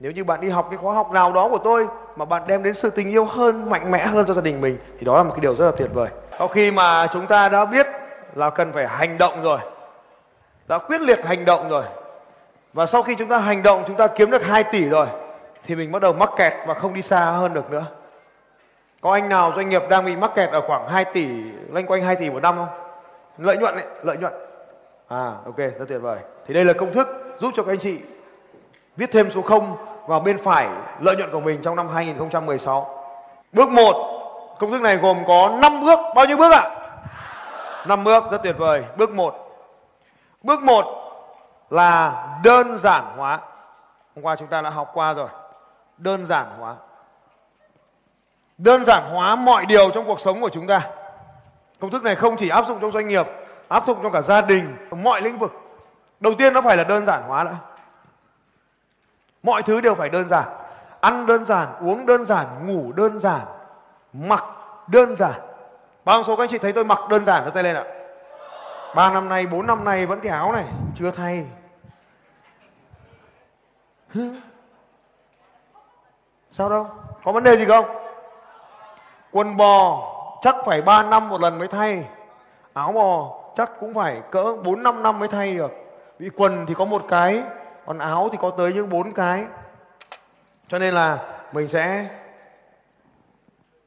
[0.00, 2.62] nếu như bạn đi học cái khóa học nào đó của tôi mà bạn đem
[2.62, 5.22] đến sự tình yêu hơn, mạnh mẽ hơn cho gia đình mình, thì đó là
[5.22, 6.08] một cái điều rất là tuyệt vời.
[6.38, 7.86] Sau khi mà chúng ta đã biết
[8.34, 9.58] là cần phải hành động rồi
[10.68, 11.84] đã quyết liệt hành động rồi.
[12.72, 15.06] Và sau khi chúng ta hành động chúng ta kiếm được 2 tỷ rồi
[15.66, 17.84] thì mình bắt đầu mắc kẹt và không đi xa hơn được nữa.
[19.00, 21.26] Có anh nào doanh nghiệp đang bị mắc kẹt ở khoảng 2 tỷ
[21.72, 22.68] loanh quanh 2 tỷ một năm không?
[23.38, 24.32] Lợi nhuận ấy, lợi nhuận.
[25.08, 26.18] À ok rất tuyệt vời.
[26.46, 27.98] Thì đây là công thức giúp cho các anh chị
[28.96, 30.68] viết thêm số 0 vào bên phải
[31.00, 33.04] lợi nhuận của mình trong năm 2016
[33.52, 35.98] bước 1 công thức này gồm có 5 bước.
[36.14, 36.60] Bao nhiêu bước ạ?
[36.60, 36.70] À?
[37.86, 38.84] 5 bước rất tuyệt vời.
[38.96, 39.43] Bước 1
[40.44, 40.84] bước 1
[41.70, 43.40] là đơn giản hóa.
[44.14, 45.28] Hôm qua chúng ta đã học qua rồi.
[45.98, 46.74] Đơn giản hóa.
[48.58, 50.90] Đơn giản hóa mọi điều trong cuộc sống của chúng ta.
[51.80, 53.26] Công thức này không chỉ áp dụng trong doanh nghiệp,
[53.68, 55.52] áp dụng trong cả gia đình, mọi lĩnh vực.
[56.20, 57.54] Đầu tiên nó phải là đơn giản hóa đã.
[59.42, 60.44] Mọi thứ đều phải đơn giản.
[61.00, 63.40] Ăn đơn giản, uống đơn giản, ngủ đơn giản,
[64.12, 64.44] mặc
[64.86, 65.40] đơn giản.
[66.04, 67.84] Bao số các anh chị thấy tôi mặc đơn giản cho tay lên ạ?
[68.94, 71.46] Ba năm nay bốn năm nay vẫn cái áo này chưa thay
[76.50, 76.86] Sao đâu?
[77.24, 77.84] Có vấn đề gì không?
[79.32, 80.10] Quần bò
[80.42, 82.04] chắc phải 3 năm một lần mới thay.
[82.72, 85.72] Áo bò chắc cũng phải cỡ 4 5 năm mới thay được.
[86.18, 87.42] Vì quần thì có một cái,
[87.86, 89.46] còn áo thì có tới những bốn cái.
[90.68, 91.18] Cho nên là
[91.52, 92.06] mình sẽ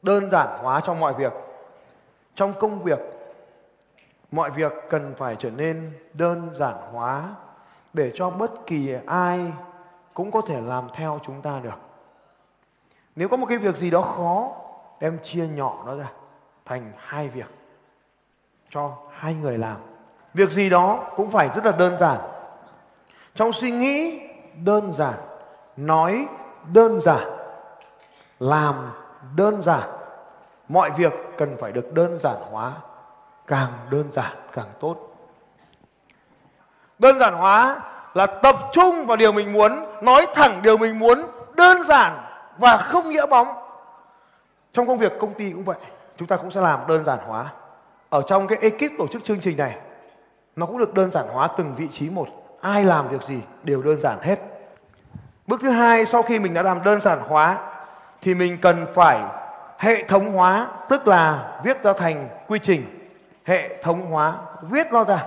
[0.02, 1.34] đơn giản hóa trong mọi việc.
[2.36, 3.00] Trong công việc
[4.32, 7.24] mọi việc cần phải trở nên đơn giản hóa
[7.94, 9.52] để cho bất kỳ ai
[10.14, 11.80] cũng có thể làm theo chúng ta được.
[13.16, 14.52] Nếu có một cái việc gì đó khó,
[15.00, 16.12] đem chia nhỏ nó ra
[16.66, 17.50] thành hai việc
[18.70, 19.78] cho hai người làm.
[20.34, 22.20] Việc gì đó cũng phải rất là đơn giản.
[23.36, 24.22] Trong suy nghĩ
[24.66, 25.14] đơn giản,
[25.78, 26.28] nói
[26.74, 27.28] đơn giản,
[28.40, 28.92] làm
[29.36, 29.90] đơn giản,
[30.70, 32.74] mọi việc cần phải được đơn giản hóa
[33.48, 34.98] càng đơn giản, càng tốt.
[37.00, 37.76] Đơn giản hóa
[38.14, 41.22] là tập trung vào điều mình muốn, nói thẳng điều mình muốn,
[41.56, 42.18] đơn giản
[42.58, 43.48] và không nghĩa bóng.
[44.74, 45.78] Trong công việc công ty cũng vậy,
[46.18, 47.46] chúng ta cũng sẽ làm đơn giản hóa.
[48.10, 49.78] Ở trong cái ekip tổ chức chương trình này,
[50.56, 52.28] nó cũng được đơn giản hóa từng vị trí một.
[52.62, 54.40] Ai làm việc gì đều đơn giản hết.
[55.48, 57.58] Bước thứ hai, sau khi mình đã làm đơn giản hóa,
[58.22, 59.24] thì mình cần phải
[59.78, 63.07] hệ thống hóa, tức là viết ra thành quy trình
[63.48, 65.26] hệ thống hóa, viết nó ra.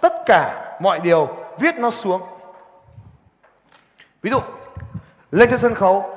[0.00, 2.22] Tất cả mọi điều viết nó xuống.
[4.22, 4.38] Ví dụ,
[5.30, 6.16] lên trên sân khấu,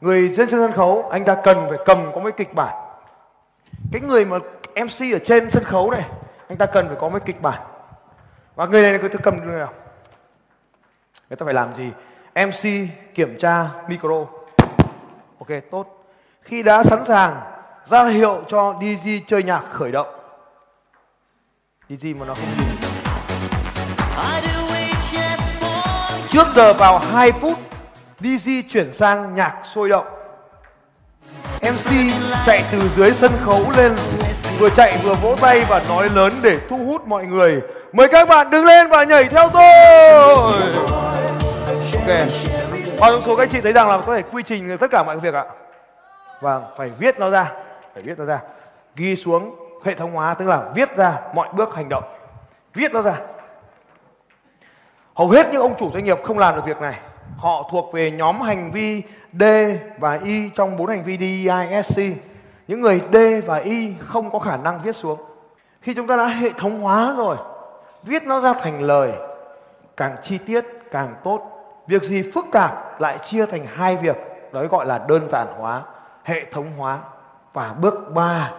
[0.00, 2.74] người trên sân khấu, anh ta cần phải cầm có mấy kịch bản.
[3.92, 4.38] Cái người mà
[4.74, 6.04] mc ở trên sân khấu này,
[6.48, 7.62] anh ta cần phải có mấy kịch bản.
[8.54, 9.72] Và người này người ta cầm người nào?
[11.30, 11.90] Người ta phải làm gì?
[12.46, 14.26] Mc kiểm tra micro.
[15.38, 16.04] Ok, tốt.
[16.42, 17.40] Khi đã sẵn sàng,
[17.86, 20.23] ra hiệu cho dj chơi nhạc khởi động
[21.90, 22.66] dj mà nó không dùng
[26.34, 27.58] trước giờ vào 2 phút
[28.20, 30.06] DJ chuyển sang nhạc sôi động.
[31.62, 31.90] MC
[32.46, 33.92] chạy từ dưới sân khấu lên,
[34.58, 37.60] Vừa chạy vừa vỗ tay và nói lớn để thu hút mọi người.
[37.92, 39.72] Mời các bạn đứng lên và nhảy theo tôi!
[41.94, 42.28] Ok.
[43.00, 45.02] Bao nhiêu số các anh chị thấy rằng là có thể quy trình tất cả
[45.02, 45.44] mọi việc ạ?
[46.40, 47.52] Vâng phải viết nó ra,
[47.94, 48.40] phải viết nó ra.
[48.96, 52.04] Ghi xuống hệ thống hóa, tức là viết ra mọi bước hành động.
[52.74, 53.14] Viết nó ra.
[55.14, 57.00] Hầu hết những ông chủ doanh nghiệp không làm được việc này.
[57.38, 59.42] Họ thuộc về nhóm hành vi D
[59.98, 62.12] và Y trong bốn hành vi DISC e,
[62.68, 63.16] những người D
[63.46, 65.20] và Y không có khả năng viết xuống.
[65.80, 67.36] Khi chúng ta đã hệ thống hóa rồi,
[68.02, 69.12] viết nó ra thành lời,
[69.96, 71.50] càng chi tiết, càng tốt.
[71.86, 74.16] Việc gì phức tạp lại chia thành hai việc,
[74.52, 75.82] đó gọi là đơn giản hóa,
[76.24, 76.98] hệ thống hóa.
[77.52, 78.50] Và bước 3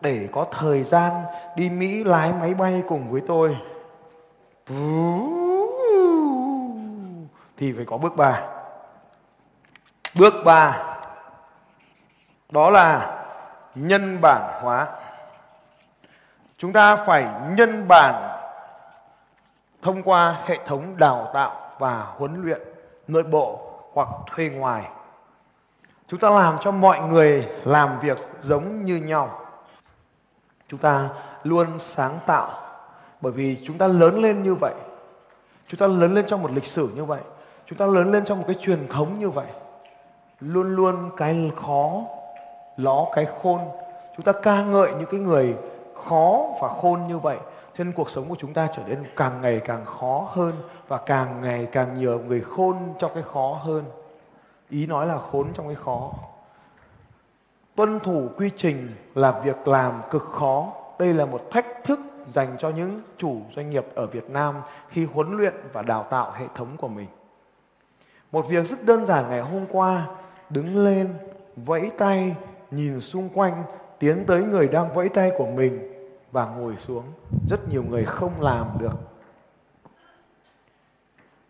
[0.00, 1.12] để có thời gian
[1.56, 3.56] đi Mỹ lái máy bay cùng với tôi.
[7.56, 8.42] Thì phải có bước 3
[10.14, 10.96] bước 3
[12.50, 13.22] đó là
[13.74, 14.86] nhân bản hóa.
[16.58, 18.38] Chúng ta phải nhân bản
[19.82, 22.60] thông qua hệ thống đào tạo và huấn luyện
[23.08, 23.60] nội bộ
[23.92, 24.84] hoặc thuê ngoài.
[26.08, 29.39] Chúng ta làm cho mọi người làm việc giống như nhau
[30.70, 31.08] chúng ta
[31.42, 32.50] luôn sáng tạo.
[33.20, 34.74] Bởi vì chúng ta lớn lên như vậy,
[35.68, 37.20] chúng ta lớn lên trong một lịch sử như vậy,
[37.66, 39.46] chúng ta lớn lên trong một cái truyền thống như vậy,
[40.40, 42.02] luôn luôn cái khó
[42.76, 43.60] ló cái khôn.
[44.16, 45.54] Chúng ta ca ngợi những cái người
[46.06, 47.36] khó và khôn như vậy,
[47.78, 50.52] cho nên cuộc sống của chúng ta trở nên càng ngày càng khó hơn
[50.88, 53.84] và càng ngày càng nhiều người khôn trong cái khó hơn.
[54.68, 56.10] Ý nói là khốn trong cái khó
[57.80, 60.72] tuân thủ quy trình là việc làm cực khó.
[60.98, 62.00] Đây là một thách thức
[62.32, 64.54] dành cho những chủ doanh nghiệp ở Việt Nam
[64.88, 67.06] khi huấn luyện và đào tạo hệ thống của mình.
[68.32, 70.06] Một việc rất đơn giản ngày hôm qua,
[70.50, 71.14] đứng lên,
[71.56, 72.36] vẫy tay,
[72.70, 73.62] nhìn xung quanh,
[73.98, 75.92] tiến tới người đang vẫy tay của mình
[76.32, 77.04] và ngồi xuống.
[77.48, 78.96] Rất nhiều người không làm được.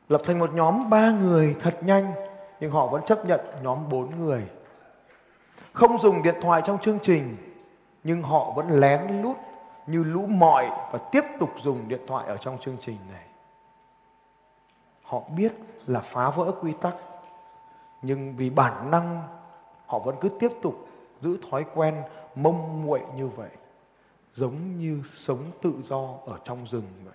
[0.09, 2.13] Lập thành một nhóm ba người thật nhanh,
[2.61, 4.43] nhưng họ vẫn chấp nhận nhóm bốn người
[5.81, 7.37] không dùng điện thoại trong chương trình,
[8.05, 9.37] nhưng họ vẫn lén lút
[9.87, 13.25] như lũ mọi và tiếp tục dùng điện thoại ở trong chương trình này.
[15.03, 15.53] Họ biết
[15.87, 16.95] là phá vỡ quy tắc,
[18.03, 19.23] nhưng vì bản năng,
[19.87, 20.87] họ vẫn cứ tiếp tục
[21.21, 22.03] giữ thói quen
[22.35, 23.51] mông muội như vậy,
[24.35, 27.15] giống như sống tự do ở trong rừng vậy.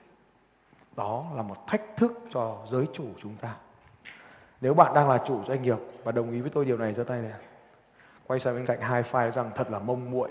[0.95, 3.55] Đó là một thách thức cho giới chủ chúng ta.
[4.61, 7.03] Nếu bạn đang là chủ doanh nghiệp và đồng ý với tôi điều này, giơ
[7.03, 7.31] tay này
[8.27, 10.29] quay sang bên cạnh hai file rằng thật là mông muội.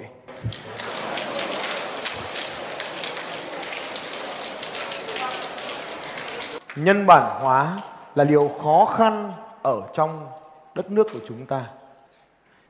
[6.76, 7.78] Nhân bản hóa
[8.14, 10.28] là điều khó khăn ở trong
[10.74, 11.66] đất nước của chúng ta.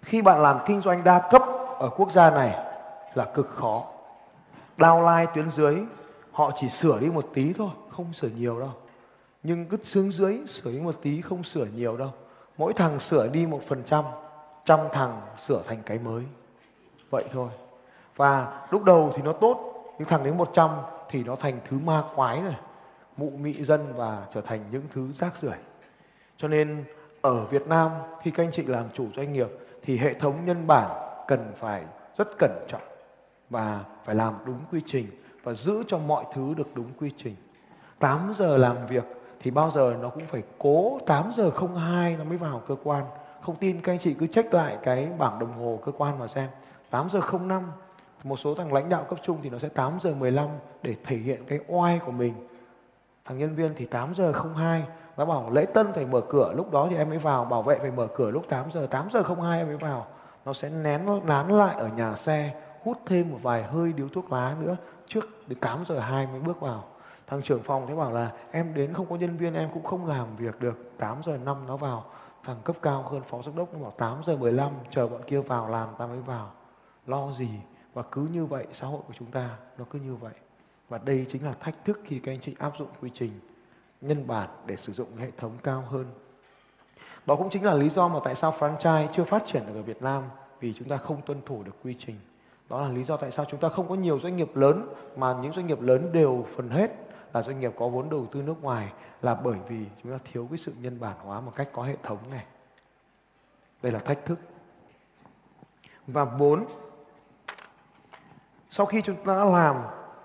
[0.03, 1.43] Khi bạn làm kinh doanh đa cấp
[1.79, 2.59] ở quốc gia này
[3.15, 3.85] là cực khó.
[4.79, 5.79] Downline tuyến dưới,
[6.33, 8.73] họ chỉ sửa đi một tí thôi, không sửa nhiều đâu.
[9.43, 12.13] Nhưng cứ xuống dưới, sửa đi một tí, không sửa nhiều đâu.
[12.59, 14.05] Mỗi thằng sửa đi một phần trăm
[14.65, 16.25] trăm thằng sửa thành cái mới.
[17.11, 17.49] Vậy thôi.
[18.17, 20.71] Và lúc đầu thì nó tốt, nhưng thằng đến 100
[21.09, 22.57] thì nó thành thứ ma quái rồi.
[23.17, 25.59] Mụ mị dân và trở thành những thứ rác rưởi.
[26.37, 26.85] Cho nên
[27.23, 27.91] ở Việt Nam,
[28.23, 29.49] khi các anh chị làm chủ doanh nghiệp,
[29.83, 30.91] thì hệ thống nhân bản
[31.27, 31.83] cần phải
[32.19, 32.83] rất cẩn trọng
[33.51, 35.07] và phải làm đúng quy trình
[35.43, 37.37] và giữ cho mọi thứ được đúng quy trình.
[37.99, 39.05] 8 giờ làm việc
[39.41, 43.05] thì bao giờ nó cũng phải cố 8 giờ 02 nó mới vào cơ quan.
[43.45, 46.29] Không tin, các anh chị cứ check lại cái bảng đồng hồ cơ quan mà
[46.29, 46.49] xem.
[46.91, 47.63] 8 giờ 05
[48.25, 50.49] một số thằng lãnh đạo cấp trung thì nó sẽ 8 giờ 15
[50.83, 52.35] để thể hiện cái oai của mình.
[53.25, 54.83] Thằng nhân viên thì 8 giờ 02
[55.17, 57.79] nó bảo lễ tân phải mở cửa, lúc đó thì em mới vào, bảo vệ
[57.79, 60.07] phải mở cửa lúc 8 giờ 8 giờ 02 em mới vào
[60.45, 64.09] nó sẽ nén, nó nán lại ở nhà xe, hút thêm một vài hơi điếu
[64.09, 64.77] thuốc lá nữa,
[65.09, 66.85] trước đến 8 giờ 2 mới bước vào
[67.27, 70.07] thằng trưởng phòng thế bảo là, em đến không có nhân viên, em cũng không
[70.07, 72.05] làm việc được 8 giờ 5 nó vào
[72.45, 75.41] thằng cấp cao hơn phó giám đốc nó bảo 8 giờ 15 chờ bọn kia
[75.41, 76.53] vào làm ta mới vào.
[77.07, 77.51] Lo gì?
[77.95, 80.33] Và cứ như vậy xã hội của chúng ta nó cứ như vậy.
[80.89, 83.41] Và đây chính là thách thức khi các anh chị áp dụng quy trình
[84.01, 86.07] nhân bản để sử dụng hệ thống cao hơn.
[87.27, 89.83] Đó cũng chính là lý do mà tại sao franchise chưa phát triển được ở
[89.83, 90.23] Việt Nam,
[90.61, 92.17] vì chúng ta không tuân thủ được quy trình.
[92.69, 95.37] Đó là lý do tại sao chúng ta không có nhiều doanh nghiệp lớn, mà
[95.43, 96.91] những doanh nghiệp lớn đều phần hết
[97.35, 100.47] là doanh nghiệp có vốn đầu tư nước ngoài là bởi vì chúng ta thiếu
[100.51, 102.45] cái sự nhân bản hóa một cách có hệ thống này.
[103.83, 104.39] Đây là thách thức.
[106.07, 106.65] Và bốn,
[108.71, 109.77] sau khi chúng ta đã làm,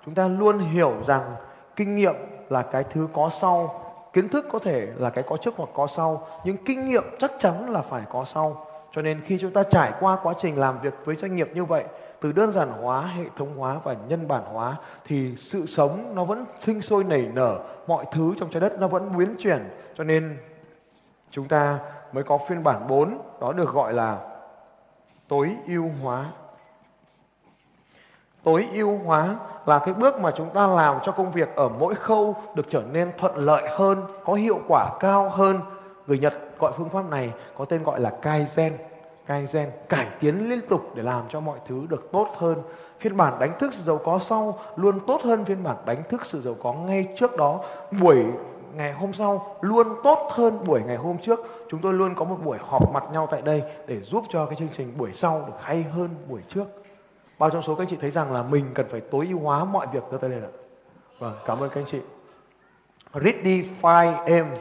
[0.06, 1.36] chúng ta luôn hiểu rằng
[1.76, 2.16] kinh nghiệm
[2.50, 5.88] là cái thứ có sau, kiến thức có thể là cái có trước hoặc có
[5.88, 8.66] sau, nhưng kinh nghiệm chắc chắn là phải có sau.
[8.92, 11.66] Cho nên khi chúng ta trải qua quá trình làm việc với doanh nghiệp như
[11.66, 11.86] vậy
[12.22, 16.24] từ đơn giản hóa, hệ thống hóa và nhân bản hóa thì sự sống nó
[16.26, 19.70] vẫn sinh sôi nảy nở, mọi thứ trong trái đất nó vẫn biến chuyển.
[19.98, 20.38] Cho nên
[21.32, 21.80] chúng ta
[22.12, 24.18] mới có phiên bản 4 đó được gọi là
[25.28, 26.26] tối ưu hóa.
[28.44, 31.96] Tối ưu hóa là cái bước mà chúng ta làm cho công việc ở mỗi
[31.96, 35.60] khâu được trở nên thuận lợi hơn, có hiệu quả cao hơn.
[36.08, 38.72] Người nhật gọi phương pháp này có tên gọi là kaizen
[39.30, 42.62] kaizen, cải tiến liên tục để làm cho mọi thứ được tốt hơn.
[43.00, 46.26] Phiên bản đánh thức sự giàu có sau luôn tốt hơn phiên bản đánh thức
[46.26, 47.60] sự giàu có ngay trước đó.
[48.02, 48.24] Buổi
[48.74, 51.40] ngày hôm sau luôn tốt hơn buổi ngày hôm trước.
[51.70, 54.56] Chúng tôi luôn có một buổi họp mặt nhau tại đây để giúp cho cái
[54.56, 56.66] chương trình buổi sau được hay hơn buổi trước.
[57.40, 59.64] Bao trong số các anh chị thấy rằng là mình cần phải tối ưu hóa
[59.64, 60.54] mọi việc giơ tay lên ạ.
[61.20, 62.00] Vâng cảm ơn các anh chị.
[63.14, 64.54] Ready fire em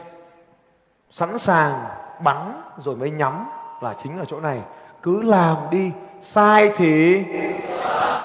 [1.11, 1.85] sẵn sàng,
[2.23, 3.45] bắn rồi mới nhắm
[3.81, 4.61] là chính ở chỗ này.
[5.03, 5.91] Cứ làm đi.
[6.21, 7.25] Sai thì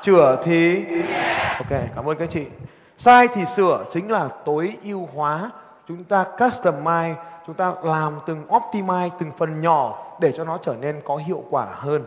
[0.03, 0.85] chữa thì
[1.59, 2.47] ok, cảm ơn các chị.
[2.99, 5.51] Sai thì sửa chính là tối ưu hóa.
[5.89, 7.15] Chúng ta customize,
[7.47, 11.45] chúng ta làm từng optimize, từng phần nhỏ để cho nó trở nên có hiệu
[11.51, 12.05] quả hơn.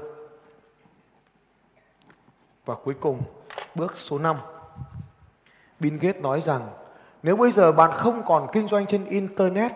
[2.65, 3.21] Và cuối cùng,
[3.75, 4.35] bước số 5
[5.79, 6.61] Bill Gates nói rằng,
[7.23, 9.71] nếu bây giờ bạn không còn kinh doanh trên internet,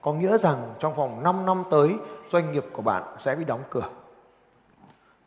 [0.00, 1.96] có nghĩa rằng trong vòng 5 năm tới
[2.32, 3.88] doanh nghiệp của bạn sẽ bị đóng cửa.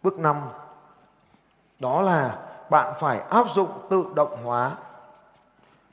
[0.03, 0.41] Bước 5
[1.79, 2.37] đó là
[2.69, 4.71] bạn phải áp dụng tự động hóa.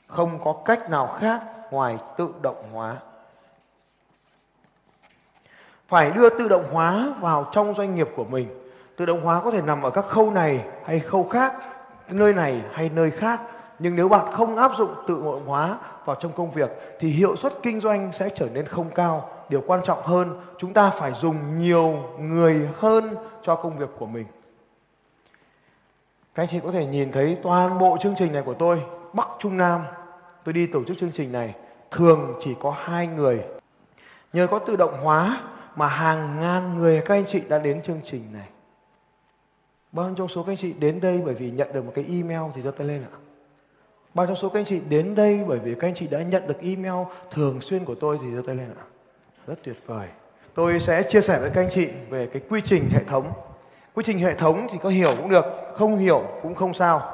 [0.07, 1.41] Không có cách nào khác
[1.71, 2.95] ngoài tự động hóa.
[5.87, 8.71] Phải đưa tự động hóa vào trong doanh nghiệp của mình.
[8.95, 11.53] Tự động hóa có thể nằm ở các khâu này hay khâu khác,
[12.09, 13.41] nơi này hay nơi khác.
[13.79, 17.35] Nhưng nếu bạn không áp dụng tự động hóa vào trong công việc thì hiệu
[17.35, 19.38] suất kinh doanh sẽ trở nên không cao.
[19.49, 24.05] Điều quan trọng hơn, chúng ta phải dùng nhiều người hơn cho công việc của
[24.05, 24.25] mình.
[26.35, 28.81] Các anh chị có thể nhìn thấy toàn bộ chương trình này của tôi,
[29.13, 29.81] Bắc Trung Nam.
[30.43, 31.55] Tôi đi tổ chức chương trình này,
[31.91, 33.43] thường chỉ có hai người.
[34.33, 35.41] Nhờ có tự động hóa
[35.75, 38.47] mà hàng ngàn người các anh chị đã đến chương trình này.
[39.91, 42.05] Bao nhiêu trong số các anh chị đến đây bởi vì nhận được một cái
[42.09, 43.17] email thì giơ tay lên ạ.
[44.13, 46.47] Bao trong số các anh chị đến đây bởi vì các anh chị đã nhận
[46.47, 48.85] được email thường xuyên của tôi thì giơ tay lên ạ.
[49.47, 50.07] Rất tuyệt vời.
[50.55, 53.31] Tôi sẽ chia sẻ với các anh chị về cái quy trình hệ thống.
[53.95, 55.45] Quy trình hệ thống thì có hiểu cũng được,
[55.77, 57.11] không hiểu cũng không sao.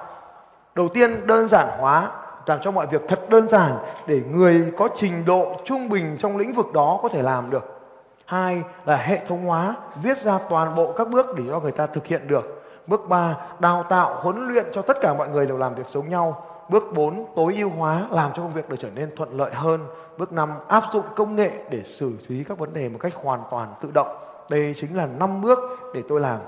[0.75, 2.11] Đầu tiên đơn giản hóa,
[2.45, 6.37] làm cho mọi việc thật đơn giản để người có trình độ trung bình trong
[6.37, 7.79] lĩnh vực đó có thể làm được.
[8.25, 11.87] Hai là hệ thống hóa, viết ra toàn bộ các bước để cho người ta
[11.87, 12.63] thực hiện được.
[12.87, 16.09] Bước ba đào tạo, huấn luyện cho tất cả mọi người đều làm việc giống
[16.09, 16.45] nhau.
[16.69, 19.87] Bước 4, tối ưu hóa, làm cho công việc được trở nên thuận lợi hơn.
[20.17, 23.41] Bước 5, áp dụng công nghệ để xử lý các vấn đề một cách hoàn
[23.51, 24.17] toàn tự động.
[24.49, 25.59] Đây chính là 5 bước
[25.93, 26.39] để tôi làm.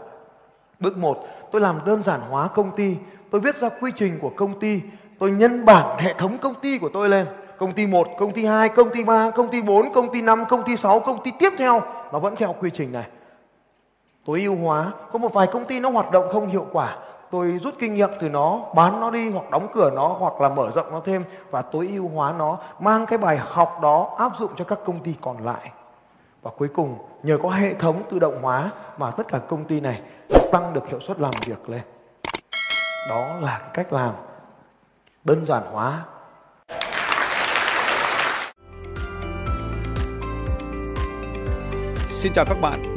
[0.80, 2.96] Bước 1, tôi làm đơn giản hóa công ty.
[3.32, 4.82] Tôi viết ra quy trình của công ty.
[5.20, 7.26] Tôi nhân bản hệ thống công ty của tôi lên.
[7.58, 10.44] Công ty 1, công ty 2, công ty 3, công ty 4, công ty 5,
[10.50, 11.82] công ty 6, công ty tiếp theo.
[12.14, 13.06] Nó vẫn theo quy trình này
[14.28, 16.98] tối ưu hóa có một vài công ty nó hoạt động không hiệu quả
[17.32, 20.50] tôi rút kinh nghiệm từ nó, bán nó đi hoặc đóng cửa nó hoặc là
[20.50, 24.32] mở rộng nó thêm và tối ưu hóa nó, mang cái bài học đó áp
[24.40, 25.72] dụng cho các công ty còn lại.
[26.42, 29.80] Và cuối cùng, nhờ có hệ thống tự động hóa mà tất cả công ty
[29.80, 30.02] này
[30.52, 31.82] tăng được hiệu suất làm việc lên.
[33.10, 34.14] Đó là cái cách làm
[35.24, 36.04] đơn giản hóa.
[42.10, 42.97] Xin chào các bạn